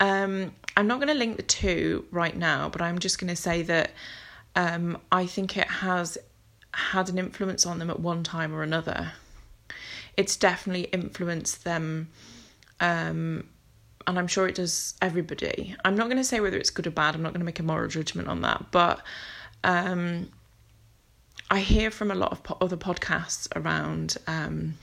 Um, 0.00 0.52
I'm 0.76 0.86
not 0.86 0.96
going 0.96 1.08
to 1.08 1.14
link 1.14 1.36
the 1.36 1.42
two 1.42 2.06
right 2.10 2.36
now, 2.36 2.70
but 2.70 2.80
I'm 2.80 2.98
just 2.98 3.20
going 3.20 3.28
to 3.28 3.36
say 3.36 3.62
that 3.62 3.90
um, 4.56 4.98
I 5.12 5.26
think 5.26 5.56
it 5.56 5.68
has 5.68 6.16
had 6.74 7.08
an 7.08 7.18
influence 7.18 7.66
on 7.66 7.78
them 7.78 7.90
at 7.90 8.00
one 8.00 8.22
time 8.22 8.54
or 8.54 8.62
another. 8.62 9.12
It's 10.16 10.36
definitely 10.36 10.84
influenced 10.84 11.64
them 11.64 12.08
um, 12.80 13.44
and 14.06 14.18
I'm 14.18 14.26
sure 14.26 14.48
it 14.48 14.54
does 14.54 14.94
everybody. 15.02 15.76
I'm 15.84 15.94
not 15.94 16.06
going 16.06 16.16
to 16.16 16.24
say 16.24 16.40
whether 16.40 16.56
it's 16.56 16.70
good 16.70 16.86
or 16.86 16.90
bad. 16.90 17.14
I'm 17.14 17.22
not 17.22 17.32
going 17.32 17.40
to 17.40 17.46
make 17.46 17.60
a 17.60 17.62
moral 17.62 17.88
judgment 17.88 18.26
on 18.28 18.40
that, 18.40 18.66
but 18.70 19.02
um, 19.64 20.30
I 21.50 21.60
hear 21.60 21.90
from 21.90 22.10
a 22.10 22.14
lot 22.14 22.32
of 22.32 22.42
po- 22.42 22.56
other 22.60 22.76
podcasts 22.76 23.48
around 23.54 24.16
um, 24.26 24.74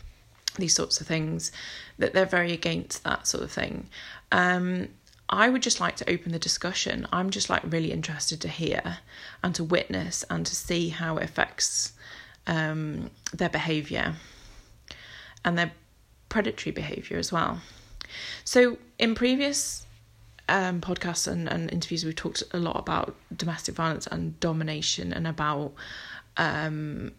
these 0.58 0.76
sorts 0.76 1.02
of 1.02 1.08
things 1.08 1.52
that 1.98 2.14
they're 2.14 2.26
very 2.26 2.54
against 2.54 3.04
that 3.04 3.26
sort 3.26 3.44
of 3.44 3.52
thing. 3.52 3.88
Um, 4.32 4.90
I 5.30 5.50
would 5.50 5.64
just 5.64 5.80
like 5.80 5.96
to 5.98 6.10
open 6.10 6.32
the 6.32 6.40
discussion. 6.40 7.08
I'm 7.12 7.30
just 7.30 7.50
like 7.50 7.64
really 7.66 7.92
interested 7.92 8.40
to 8.42 8.48
hear 8.48 9.00
and 9.44 9.56
to 9.56 9.64
witness 9.64 10.24
and 10.30 10.46
to 10.46 10.56
see 10.56 10.90
how 10.90 11.18
it 11.18 11.24
affects 11.24 11.94
um, 12.48 13.10
their 13.34 13.50
behaviour 13.50 14.16
and 15.44 15.58
their 15.58 15.72
predatory 16.30 16.72
behaviour 16.72 17.18
as 17.18 17.32
well. 17.32 17.62
So, 18.44 18.78
in 19.00 19.16
previous 19.16 19.86
um, 20.48 20.80
podcasts 20.80 21.28
and, 21.28 21.50
and 21.50 21.72
interviews, 21.72 22.06
we've 22.06 22.16
talked 22.16 22.44
a 22.52 22.58
lot 22.58 22.78
about 22.78 23.16
domestic 23.36 23.76
violence 23.76 24.08
and 24.08 24.40
domination 24.40 25.12
and 25.12 25.28
about 25.28 25.74
um, 26.38 27.12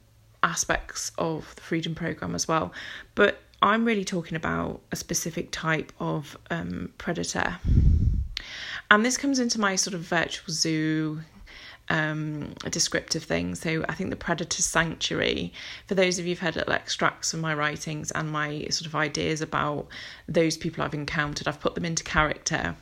aspects 0.42 1.10
of 1.18 1.54
the 1.56 1.62
Freedom 1.62 1.94
Programme 1.94 2.34
as 2.34 2.46
well. 2.46 2.72
But 3.14 3.40
I'm 3.62 3.84
really 3.84 4.04
talking 4.04 4.36
about 4.36 4.80
a 4.92 4.96
specific 4.96 5.50
type 5.50 5.92
of 5.98 6.36
um, 6.50 6.92
predator. 6.98 7.58
And 8.90 9.04
this 9.04 9.16
comes 9.16 9.38
into 9.38 9.60
my 9.60 9.76
sort 9.76 9.94
of 9.94 10.00
virtual 10.00 10.52
zoo 10.52 11.20
um, 11.88 12.54
descriptive 12.70 13.24
thing. 13.24 13.54
So 13.54 13.84
I 13.88 13.94
think 13.94 14.10
the 14.10 14.16
predator 14.16 14.62
sanctuary, 14.62 15.52
for 15.86 15.94
those 15.94 16.18
of 16.18 16.26
you 16.26 16.32
who've 16.32 16.40
had 16.40 16.56
little 16.56 16.72
extracts 16.72 17.30
from 17.30 17.40
my 17.40 17.54
writings 17.54 18.10
and 18.10 18.30
my 18.30 18.66
sort 18.70 18.86
of 18.86 18.94
ideas 18.94 19.40
about 19.40 19.86
those 20.28 20.56
people 20.56 20.82
I've 20.82 20.94
encountered, 20.94 21.48
I've 21.48 21.60
put 21.60 21.74
them 21.74 21.84
into 21.84 22.04
character 22.04 22.76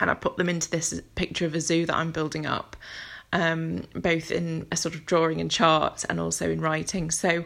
and 0.00 0.10
I 0.10 0.14
put 0.14 0.36
them 0.36 0.48
into 0.48 0.70
this 0.70 1.00
picture 1.14 1.46
of 1.46 1.54
a 1.54 1.60
zoo 1.60 1.86
that 1.86 1.94
I'm 1.94 2.10
building 2.10 2.46
up, 2.46 2.76
um, 3.32 3.84
both 3.94 4.30
in 4.30 4.66
a 4.72 4.76
sort 4.76 4.94
of 4.94 5.04
drawing 5.04 5.40
and 5.40 5.50
chart 5.50 6.04
and 6.08 6.18
also 6.18 6.50
in 6.50 6.60
writing. 6.60 7.10
So 7.10 7.44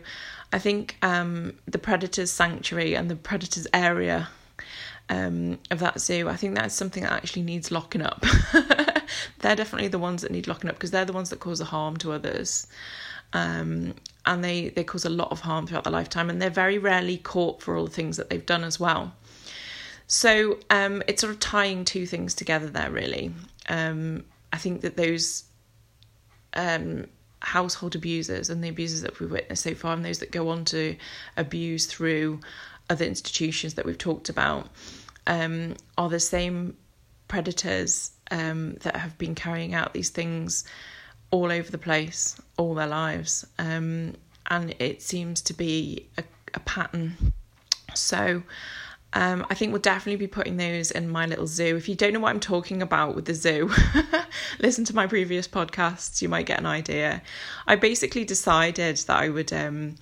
I 0.54 0.60
think 0.60 0.96
um, 1.02 1.54
the 1.66 1.78
predator's 1.78 2.30
sanctuary 2.30 2.94
and 2.94 3.10
the 3.10 3.16
predator's 3.16 3.66
area 3.74 4.28
um, 5.08 5.58
of 5.72 5.80
that 5.80 6.00
zoo, 6.00 6.28
I 6.28 6.36
think 6.36 6.54
that's 6.54 6.76
something 6.76 7.02
that 7.02 7.10
actually 7.10 7.42
needs 7.42 7.72
locking 7.72 8.02
up. 8.02 8.24
they're 9.40 9.56
definitely 9.56 9.88
the 9.88 9.98
ones 9.98 10.22
that 10.22 10.30
need 10.30 10.46
locking 10.46 10.70
up 10.70 10.76
because 10.76 10.92
they're 10.92 11.04
the 11.04 11.12
ones 11.12 11.30
that 11.30 11.40
cause 11.40 11.58
the 11.58 11.64
harm 11.64 11.96
to 11.96 12.12
others. 12.12 12.68
Um, 13.32 13.94
and 14.26 14.44
they, 14.44 14.68
they 14.68 14.84
cause 14.84 15.04
a 15.04 15.10
lot 15.10 15.32
of 15.32 15.40
harm 15.40 15.66
throughout 15.66 15.82
their 15.82 15.92
lifetime, 15.92 16.30
and 16.30 16.40
they're 16.40 16.50
very 16.50 16.78
rarely 16.78 17.18
caught 17.18 17.60
for 17.60 17.76
all 17.76 17.86
the 17.86 17.90
things 17.90 18.16
that 18.16 18.30
they've 18.30 18.46
done 18.46 18.62
as 18.62 18.78
well. 18.78 19.12
So 20.06 20.60
um, 20.70 21.02
it's 21.08 21.20
sort 21.20 21.32
of 21.32 21.40
tying 21.40 21.84
two 21.84 22.06
things 22.06 22.32
together 22.32 22.68
there, 22.68 22.92
really. 22.92 23.34
Um, 23.68 24.24
I 24.52 24.58
think 24.58 24.82
that 24.82 24.96
those 24.96 25.46
um, 26.52 27.06
household 27.40 27.94
abusers 27.94 28.50
and 28.50 28.62
the 28.62 28.68
abusers 28.68 29.02
that 29.02 29.18
we've 29.20 29.30
witnessed 29.30 29.62
so 29.62 29.74
far, 29.74 29.94
and 29.94 30.04
those 30.04 30.18
that 30.20 30.30
go 30.30 30.48
on 30.48 30.64
to 30.66 30.96
abuse 31.36 31.86
through 31.86 32.40
other 32.90 33.04
institutions 33.04 33.74
that 33.74 33.84
we've 33.84 33.98
talked 33.98 34.28
about, 34.28 34.68
um, 35.26 35.74
are 35.96 36.08
the 36.08 36.20
same 36.20 36.76
predators 37.28 38.12
um, 38.30 38.74
that 38.82 38.96
have 38.96 39.16
been 39.18 39.34
carrying 39.34 39.74
out 39.74 39.94
these 39.94 40.10
things 40.10 40.64
all 41.30 41.50
over 41.50 41.70
the 41.70 41.78
place 41.78 42.40
all 42.56 42.74
their 42.74 42.86
lives. 42.86 43.46
Um, 43.58 44.14
and 44.46 44.74
it 44.78 45.02
seems 45.02 45.42
to 45.42 45.54
be 45.54 46.06
a, 46.18 46.24
a 46.54 46.60
pattern. 46.60 47.32
So, 47.94 48.42
um, 49.14 49.46
I 49.48 49.54
think 49.54 49.72
we'll 49.72 49.80
definitely 49.80 50.16
be 50.16 50.26
putting 50.26 50.56
those 50.56 50.90
in 50.90 51.08
my 51.08 51.26
little 51.26 51.46
zoo. 51.46 51.76
If 51.76 51.88
you 51.88 51.94
don't 51.94 52.12
know 52.12 52.20
what 52.20 52.30
I'm 52.30 52.40
talking 52.40 52.82
about 52.82 53.14
with 53.14 53.26
the 53.26 53.34
zoo, 53.34 53.70
listen 54.58 54.84
to 54.86 54.94
my 54.94 55.06
previous 55.06 55.46
podcasts, 55.46 56.20
you 56.20 56.28
might 56.28 56.46
get 56.46 56.58
an 56.58 56.66
idea. 56.66 57.22
I 57.68 57.76
basically 57.76 58.24
decided 58.24 58.96
that 58.96 59.16
I 59.16 59.28
would, 59.28 59.52
um, 59.52 59.94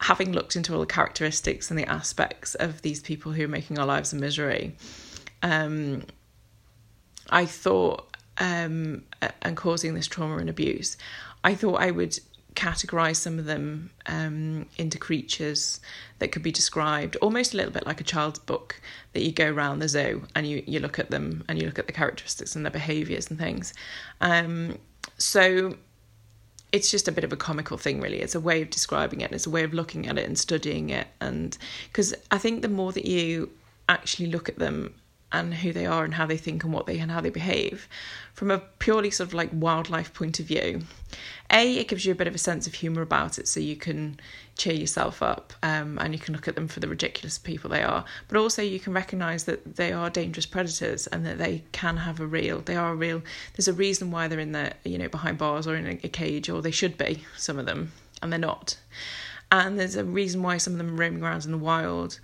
having 0.00 0.32
looked 0.32 0.56
into 0.56 0.72
all 0.72 0.80
the 0.80 0.86
characteristics 0.86 1.70
and 1.70 1.78
the 1.78 1.84
aspects 1.84 2.54
of 2.54 2.80
these 2.80 3.00
people 3.00 3.32
who 3.32 3.44
are 3.44 3.48
making 3.48 3.78
our 3.78 3.86
lives 3.86 4.14
a 4.14 4.16
misery, 4.16 4.76
um, 5.42 6.04
I 7.28 7.44
thought, 7.44 8.16
um, 8.38 9.02
and 9.42 9.58
causing 9.58 9.92
this 9.92 10.06
trauma 10.06 10.38
and 10.38 10.48
abuse, 10.48 10.96
I 11.44 11.54
thought 11.54 11.82
I 11.82 11.90
would 11.90 12.18
categorize 12.58 13.16
some 13.16 13.38
of 13.38 13.44
them 13.44 13.88
um, 14.06 14.66
into 14.78 14.98
creatures 14.98 15.80
that 16.18 16.32
could 16.32 16.42
be 16.42 16.50
described 16.50 17.14
almost 17.16 17.54
a 17.54 17.56
little 17.56 17.70
bit 17.70 17.86
like 17.86 18.00
a 18.00 18.04
child's 18.04 18.40
book 18.40 18.80
that 19.12 19.22
you 19.22 19.30
go 19.30 19.48
around 19.48 19.78
the 19.78 19.88
zoo 19.88 20.24
and 20.34 20.44
you, 20.44 20.64
you 20.66 20.80
look 20.80 20.98
at 20.98 21.08
them 21.08 21.44
and 21.48 21.60
you 21.60 21.66
look 21.66 21.78
at 21.78 21.86
the 21.86 21.92
characteristics 21.92 22.56
and 22.56 22.64
their 22.64 22.72
behaviors 22.72 23.30
and 23.30 23.38
things. 23.38 23.72
Um, 24.20 24.76
so 25.18 25.76
it's 26.72 26.90
just 26.90 27.06
a 27.06 27.12
bit 27.12 27.22
of 27.22 27.32
a 27.32 27.36
comical 27.36 27.78
thing, 27.78 28.00
really. 28.00 28.20
It's 28.20 28.34
a 28.34 28.40
way 28.40 28.60
of 28.60 28.70
describing 28.70 29.20
it, 29.20 29.30
it's 29.30 29.46
a 29.46 29.50
way 29.50 29.62
of 29.62 29.72
looking 29.72 30.08
at 30.08 30.18
it 30.18 30.26
and 30.26 30.36
studying 30.36 30.90
it. 30.90 31.06
And 31.20 31.56
because 31.86 32.12
I 32.32 32.38
think 32.38 32.62
the 32.62 32.68
more 32.68 32.90
that 32.90 33.06
you 33.06 33.50
actually 33.88 34.26
look 34.26 34.48
at 34.48 34.58
them 34.58 34.94
and 35.32 35.54
who 35.54 35.72
they 35.72 35.86
are 35.86 36.04
and 36.04 36.14
how 36.14 36.26
they 36.26 36.36
think 36.36 36.64
and 36.64 36.72
what 36.72 36.86
they 36.86 36.98
and 36.98 37.10
how 37.10 37.20
they 37.20 37.30
behave. 37.30 37.88
From 38.32 38.50
a 38.50 38.58
purely 38.78 39.10
sort 39.10 39.28
of 39.28 39.34
like 39.34 39.50
wildlife 39.52 40.14
point 40.14 40.40
of 40.40 40.46
view 40.46 40.82
a 41.50 41.78
it 41.78 41.88
gives 41.88 42.04
you 42.04 42.12
a 42.12 42.14
bit 42.14 42.26
of 42.26 42.34
a 42.34 42.38
sense 42.38 42.66
of 42.66 42.74
humor 42.74 43.00
about 43.00 43.38
it 43.38 43.48
so 43.48 43.58
you 43.60 43.76
can 43.76 44.20
cheer 44.56 44.74
yourself 44.74 45.22
up 45.22 45.52
um, 45.62 45.98
and 45.98 46.12
you 46.12 46.18
can 46.18 46.34
look 46.34 46.46
at 46.46 46.54
them 46.54 46.68
for 46.68 46.80
the 46.80 46.88
ridiculous 46.88 47.38
people 47.38 47.70
they 47.70 47.82
are. 47.82 48.04
But 48.28 48.38
also 48.38 48.62
you 48.62 48.80
can 48.80 48.92
recognize 48.92 49.44
that 49.44 49.76
they 49.76 49.92
are 49.92 50.10
dangerous 50.10 50.46
predators 50.46 51.06
and 51.06 51.24
that 51.24 51.38
they 51.38 51.64
can 51.72 51.96
have 51.98 52.20
a 52.20 52.26
real 52.26 52.60
they 52.60 52.76
are 52.76 52.92
a 52.92 52.96
real 52.96 53.22
there's 53.54 53.68
a 53.68 53.72
reason 53.72 54.10
why 54.10 54.28
they're 54.28 54.38
in 54.38 54.52
the 54.52 54.72
you 54.84 54.98
know 54.98 55.08
behind 55.08 55.38
bars 55.38 55.66
or 55.66 55.74
in 55.74 55.86
a, 55.86 55.98
a 56.04 56.08
cage 56.08 56.48
or 56.48 56.60
they 56.60 56.70
should 56.70 56.98
be 56.98 57.24
some 57.36 57.58
of 57.58 57.66
them 57.66 57.92
and 58.22 58.32
they're 58.32 58.38
not. 58.38 58.78
And 59.50 59.78
there's 59.78 59.96
a 59.96 60.04
reason 60.04 60.42
why 60.42 60.58
some 60.58 60.74
of 60.74 60.78
them 60.78 60.90
are 60.90 60.96
roaming 60.96 61.22
around 61.22 61.46
in 61.46 61.52
the 61.52 61.58
wild 61.58 62.20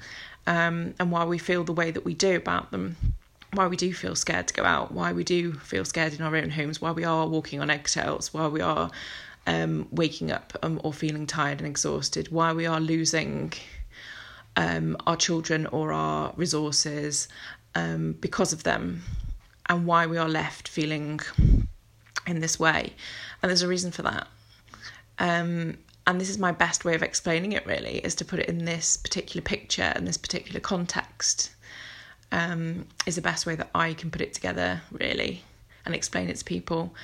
um, 0.46 0.94
and 0.98 1.10
why 1.10 1.24
we 1.24 1.38
feel 1.38 1.64
the 1.64 1.72
way 1.72 1.90
that 1.90 2.04
we 2.04 2.14
do 2.14 2.36
about 2.36 2.70
them. 2.70 2.96
Why 3.52 3.68
we 3.68 3.76
do 3.76 3.92
feel 3.92 4.16
scared 4.16 4.48
to 4.48 4.54
go 4.54 4.64
out, 4.64 4.90
why 4.90 5.12
we 5.12 5.22
do 5.22 5.52
feel 5.52 5.84
scared 5.84 6.12
in 6.12 6.22
our 6.22 6.34
own 6.34 6.50
homes, 6.50 6.80
why 6.80 6.90
we 6.90 7.04
are 7.04 7.26
walking 7.26 7.60
on 7.60 7.70
eggshells, 7.70 8.34
why 8.34 8.48
we 8.48 8.60
are 8.60 8.90
um, 9.46 9.86
waking 9.92 10.32
up 10.32 10.56
um, 10.62 10.80
or 10.82 10.92
feeling 10.92 11.26
tired 11.26 11.58
and 11.58 11.68
exhausted, 11.68 12.32
why 12.32 12.52
we 12.52 12.66
are 12.66 12.80
losing 12.80 13.52
um, 14.56 14.96
our 15.06 15.16
children 15.16 15.66
or 15.66 15.92
our 15.92 16.32
resources 16.36 17.28
um, 17.76 18.16
because 18.20 18.52
of 18.52 18.64
them, 18.64 19.02
and 19.68 19.86
why 19.86 20.06
we 20.06 20.18
are 20.18 20.28
left 20.28 20.66
feeling 20.66 21.20
in 22.26 22.40
this 22.40 22.58
way. 22.58 22.92
And 23.42 23.50
there's 23.50 23.62
a 23.62 23.68
reason 23.68 23.92
for 23.92 24.02
that. 24.02 24.26
Um, 25.18 25.78
and 26.06 26.20
this 26.20 26.28
is 26.28 26.38
my 26.38 26.52
best 26.52 26.84
way 26.84 26.94
of 26.94 27.02
explaining 27.02 27.52
it 27.52 27.64
really 27.66 27.98
is 27.98 28.14
to 28.16 28.24
put 28.24 28.38
it 28.38 28.48
in 28.48 28.64
this 28.64 28.96
particular 28.96 29.42
picture 29.42 29.92
and 29.94 30.06
this 30.06 30.16
particular 30.16 30.60
context 30.60 31.50
um, 32.32 32.86
is 33.06 33.16
the 33.16 33.22
best 33.22 33.46
way 33.46 33.54
that 33.54 33.70
i 33.74 33.94
can 33.94 34.10
put 34.10 34.20
it 34.20 34.34
together 34.34 34.82
really 34.92 35.42
and 35.86 35.94
explain 35.94 36.30
it 36.30 36.36
to 36.36 36.44
people. 36.44 36.94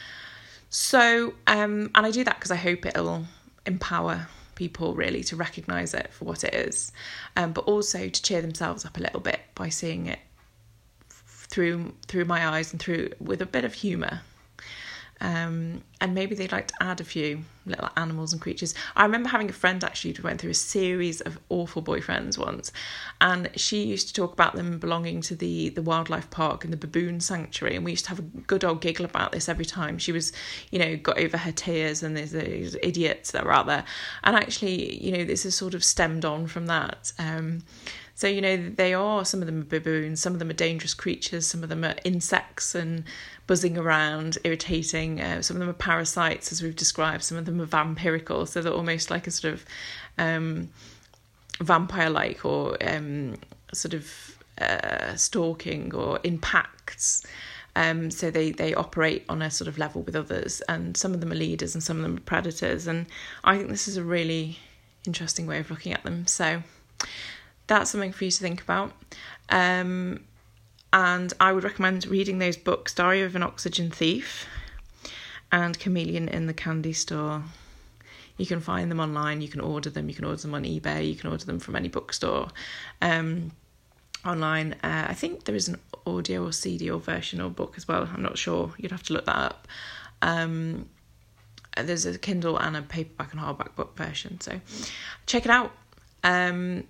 So 0.70 1.34
um, 1.46 1.90
and 1.94 2.06
i 2.06 2.10
do 2.10 2.24
that 2.24 2.36
because 2.36 2.50
i 2.50 2.56
hope 2.56 2.86
it'll 2.86 3.26
empower 3.66 4.28
people 4.54 4.94
really 4.94 5.24
to 5.24 5.36
recognize 5.36 5.94
it 5.94 6.12
for 6.12 6.26
what 6.26 6.44
it 6.44 6.54
is 6.54 6.92
um, 7.36 7.52
but 7.52 7.64
also 7.64 8.08
to 8.08 8.22
cheer 8.22 8.42
themselves 8.42 8.84
up 8.84 8.98
a 8.98 9.00
little 9.00 9.20
bit 9.20 9.40
by 9.54 9.68
seeing 9.68 10.06
it 10.06 10.18
through 11.08 11.92
through 12.06 12.24
my 12.24 12.46
eyes 12.46 12.72
and 12.72 12.80
through 12.80 13.10
with 13.18 13.42
a 13.42 13.46
bit 13.46 13.64
of 13.64 13.74
humor 13.74 14.20
um, 15.20 15.83
and 16.00 16.14
maybe 16.14 16.35
they'd 16.35 16.52
like 16.52 16.68
to 16.68 16.74
add 16.80 17.00
a 17.00 17.04
few 17.04 17.42
little 17.66 17.88
animals 17.96 18.33
and 18.33 18.40
creatures. 18.40 18.74
I 18.96 19.04
remember 19.04 19.28
having 19.28 19.50
a 19.50 19.52
friend 19.52 19.85
actually 19.85 20.14
who 20.14 20.22
went 20.22 20.40
through 20.40 20.50
a 20.50 20.54
series 20.54 21.20
of 21.20 21.38
awful 21.50 21.83
boyfriends 21.83 22.38
once, 22.38 22.72
and 23.20 23.50
she 23.56 23.85
used 23.85 24.09
to 24.09 24.14
talk 24.14 24.33
about 24.33 24.54
them 24.54 24.78
belonging 24.78 25.20
to 25.22 25.35
the 25.35 25.68
the 25.70 25.83
wildlife 25.83 26.30
park 26.30 26.64
and 26.64 26.72
the 26.72 26.76
baboon 26.76 27.20
sanctuary, 27.20 27.76
and 27.76 27.85
we 27.85 27.92
used 27.92 28.04
to 28.04 28.11
have 28.11 28.18
a 28.18 28.22
good 28.22 28.64
old 28.64 28.80
giggle 28.80 29.04
about 29.04 29.33
this 29.33 29.48
every 29.48 29.66
time 29.66 29.98
she 29.98 30.12
was, 30.12 30.33
you 30.70 30.78
know, 30.78 30.96
got 30.96 31.18
over 31.18 31.37
her 31.37 31.52
tears 31.52 32.02
and 32.02 32.16
there's 32.16 32.33
these 32.33 32.76
idiots 32.83 33.33
that 33.33 33.44
were 33.44 33.52
out 33.52 33.66
there, 33.66 33.85
and 34.24 34.37
actually, 34.37 35.02
you 35.04 35.12
know, 35.12 35.24
this 35.24 35.44
is 35.44 35.54
sort 35.54 35.74
of 35.74 35.85
stemmed 35.85 36.24
on 36.24 36.46
from 36.46 36.66
that. 36.66 37.12
Um, 37.18 37.62
so, 38.20 38.26
you 38.26 38.42
know, 38.42 38.59
they 38.68 38.92
are, 38.92 39.24
some 39.24 39.40
of 39.40 39.46
them 39.46 39.62
are 39.62 39.64
baboons, 39.64 40.20
some 40.20 40.35
of 40.35 40.40
them 40.40 40.50
are 40.50 40.52
dangerous 40.52 40.92
creatures, 40.92 41.46
some 41.46 41.62
of 41.62 41.70
them 41.70 41.83
are 41.87 41.94
insects 42.04 42.74
and 42.74 43.04
buzzing 43.46 43.78
around, 43.78 44.37
irritating. 44.44 45.22
Uh, 45.22 45.40
some 45.40 45.56
of 45.56 45.61
them 45.61 45.70
are 45.70 45.72
parasites, 45.72 46.52
as 46.52 46.62
we've 46.62 46.76
described, 46.76 47.22
some 47.24 47.38
of 47.38 47.46
them 47.46 47.59
are 47.62 47.66
vampirical, 47.66 48.46
so 48.46 48.61
they're 48.61 48.74
almost 48.74 49.11
like 49.11 49.26
a 49.26 49.30
sort 49.30 49.54
of 49.54 49.64
um, 50.18 50.68
vampire 51.62 52.11
like 52.11 52.44
or 52.44 52.76
um, 52.87 53.37
sort 53.72 53.94
of 53.94 54.37
uh, 54.61 55.16
stalking 55.16 55.94
or 55.94 56.20
impacts. 56.22 57.24
Um, 57.74 58.11
so 58.11 58.30
they 58.30 58.50
they 58.50 58.74
operate 58.74 59.24
on 59.30 59.40
a 59.40 59.50
sort 59.50 59.66
of 59.66 59.78
level 59.78 60.02
with 60.02 60.14
others, 60.14 60.61
and 60.68 60.94
some 60.94 61.14
of 61.14 61.20
them 61.20 61.33
are 61.33 61.37
leaders 61.37 61.74
and 61.74 61.83
some 61.83 61.96
of 61.96 62.02
them 62.02 62.18
are 62.18 62.20
predators. 62.20 62.87
And 62.87 63.06
I 63.44 63.56
think 63.56 63.70
this 63.70 63.88
is 63.88 63.96
a 63.96 64.04
really 64.04 64.59
interesting 65.06 65.46
way 65.46 65.59
of 65.59 65.70
looking 65.70 65.94
at 65.94 66.02
them. 66.02 66.26
So 66.26 66.62
that's 67.70 67.90
something 67.90 68.12
for 68.12 68.24
you 68.24 68.33
to 68.33 68.42
think 68.42 68.61
about. 68.61 68.92
Um, 69.48 70.24
and 70.92 71.33
I 71.38 71.52
would 71.52 71.62
recommend 71.62 72.04
reading 72.06 72.40
those 72.40 72.56
books 72.56 72.92
Diary 72.92 73.22
of 73.22 73.37
an 73.37 73.44
Oxygen 73.44 73.92
Thief 73.92 74.46
and 75.52 75.78
Chameleon 75.78 76.28
in 76.28 76.46
the 76.46 76.52
Candy 76.52 76.92
Store. 76.92 77.44
You 78.37 78.46
can 78.46 78.61
find 78.61 78.90
them 78.90 78.98
online, 78.98 79.40
you 79.40 79.48
can 79.48 79.61
order 79.61 79.88
them, 79.88 80.09
you 80.09 80.16
can 80.16 80.24
order 80.24 80.42
them 80.42 80.54
on 80.54 80.64
eBay, 80.64 81.09
you 81.09 81.14
can 81.14 81.30
order 81.30 81.44
them 81.44 81.61
from 81.61 81.76
any 81.76 81.87
bookstore. 81.87 82.48
Um, 83.00 83.52
online, 84.26 84.72
uh, 84.83 85.06
I 85.09 85.14
think 85.14 85.44
there 85.44 85.54
is 85.54 85.68
an 85.68 85.78
audio 86.06 86.44
or 86.44 86.52
CD 86.52 86.90
or 86.90 86.98
version 86.98 87.40
or 87.40 87.50
book 87.50 87.74
as 87.76 87.87
well. 87.87 88.09
I'm 88.12 88.22
not 88.22 88.37
sure, 88.37 88.74
you'd 88.78 88.90
have 88.90 89.04
to 89.04 89.12
look 89.12 89.26
that 89.26 89.37
up. 89.37 89.68
Um, 90.22 90.88
there's 91.76 92.04
a 92.04 92.18
Kindle 92.18 92.59
and 92.59 92.76
a 92.76 92.83
paperback 92.83 93.33
and 93.33 93.40
hardback 93.40 93.76
book 93.76 93.96
version, 93.96 94.40
so 94.40 94.61
check 95.26 95.44
it 95.44 95.52
out. 95.52 95.72
Um, 96.24 96.85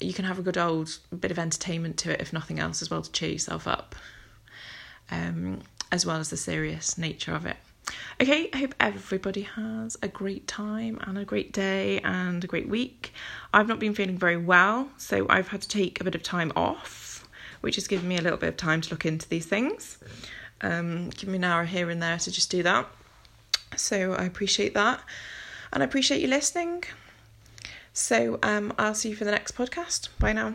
you 0.00 0.12
can 0.12 0.24
have 0.24 0.38
a 0.38 0.42
good 0.42 0.58
old 0.58 0.98
bit 1.18 1.30
of 1.30 1.38
entertainment 1.38 1.96
to 1.98 2.12
it, 2.12 2.20
if 2.20 2.32
nothing 2.32 2.58
else, 2.58 2.82
as 2.82 2.90
well 2.90 3.02
to 3.02 3.10
cheer 3.12 3.30
yourself 3.30 3.66
up, 3.66 3.94
um, 5.10 5.60
as 5.90 6.04
well 6.04 6.18
as 6.18 6.30
the 6.30 6.36
serious 6.36 6.98
nature 6.98 7.34
of 7.34 7.46
it. 7.46 7.56
Okay, 8.20 8.50
I 8.52 8.58
hope 8.58 8.74
everybody 8.80 9.42
has 9.42 9.96
a 10.02 10.08
great 10.08 10.48
time 10.48 10.98
and 11.02 11.16
a 11.16 11.24
great 11.24 11.52
day 11.52 12.00
and 12.00 12.42
a 12.42 12.46
great 12.46 12.68
week. 12.68 13.12
I've 13.54 13.68
not 13.68 13.78
been 13.78 13.94
feeling 13.94 14.18
very 14.18 14.36
well, 14.36 14.88
so 14.96 15.26
I've 15.28 15.48
had 15.48 15.62
to 15.62 15.68
take 15.68 16.00
a 16.00 16.04
bit 16.04 16.14
of 16.14 16.22
time 16.22 16.52
off, 16.56 17.28
which 17.60 17.76
has 17.76 17.86
given 17.86 18.08
me 18.08 18.16
a 18.16 18.22
little 18.22 18.38
bit 18.38 18.48
of 18.48 18.56
time 18.56 18.80
to 18.80 18.90
look 18.90 19.06
into 19.06 19.28
these 19.28 19.46
things. 19.46 19.98
Um, 20.60 21.10
give 21.10 21.28
me 21.28 21.36
an 21.36 21.44
hour 21.44 21.64
here 21.64 21.90
and 21.90 22.02
there 22.02 22.18
to 22.18 22.30
just 22.30 22.50
do 22.50 22.62
that. 22.64 22.86
So 23.76 24.14
I 24.14 24.24
appreciate 24.24 24.74
that, 24.74 25.00
and 25.72 25.82
I 25.82 25.86
appreciate 25.86 26.20
you 26.20 26.28
listening. 26.28 26.84
So 27.96 28.38
um, 28.42 28.74
I'll 28.78 28.94
see 28.94 29.08
you 29.08 29.16
for 29.16 29.24
the 29.24 29.30
next 29.30 29.56
podcast. 29.56 30.08
Bye 30.18 30.34
now. 30.34 30.54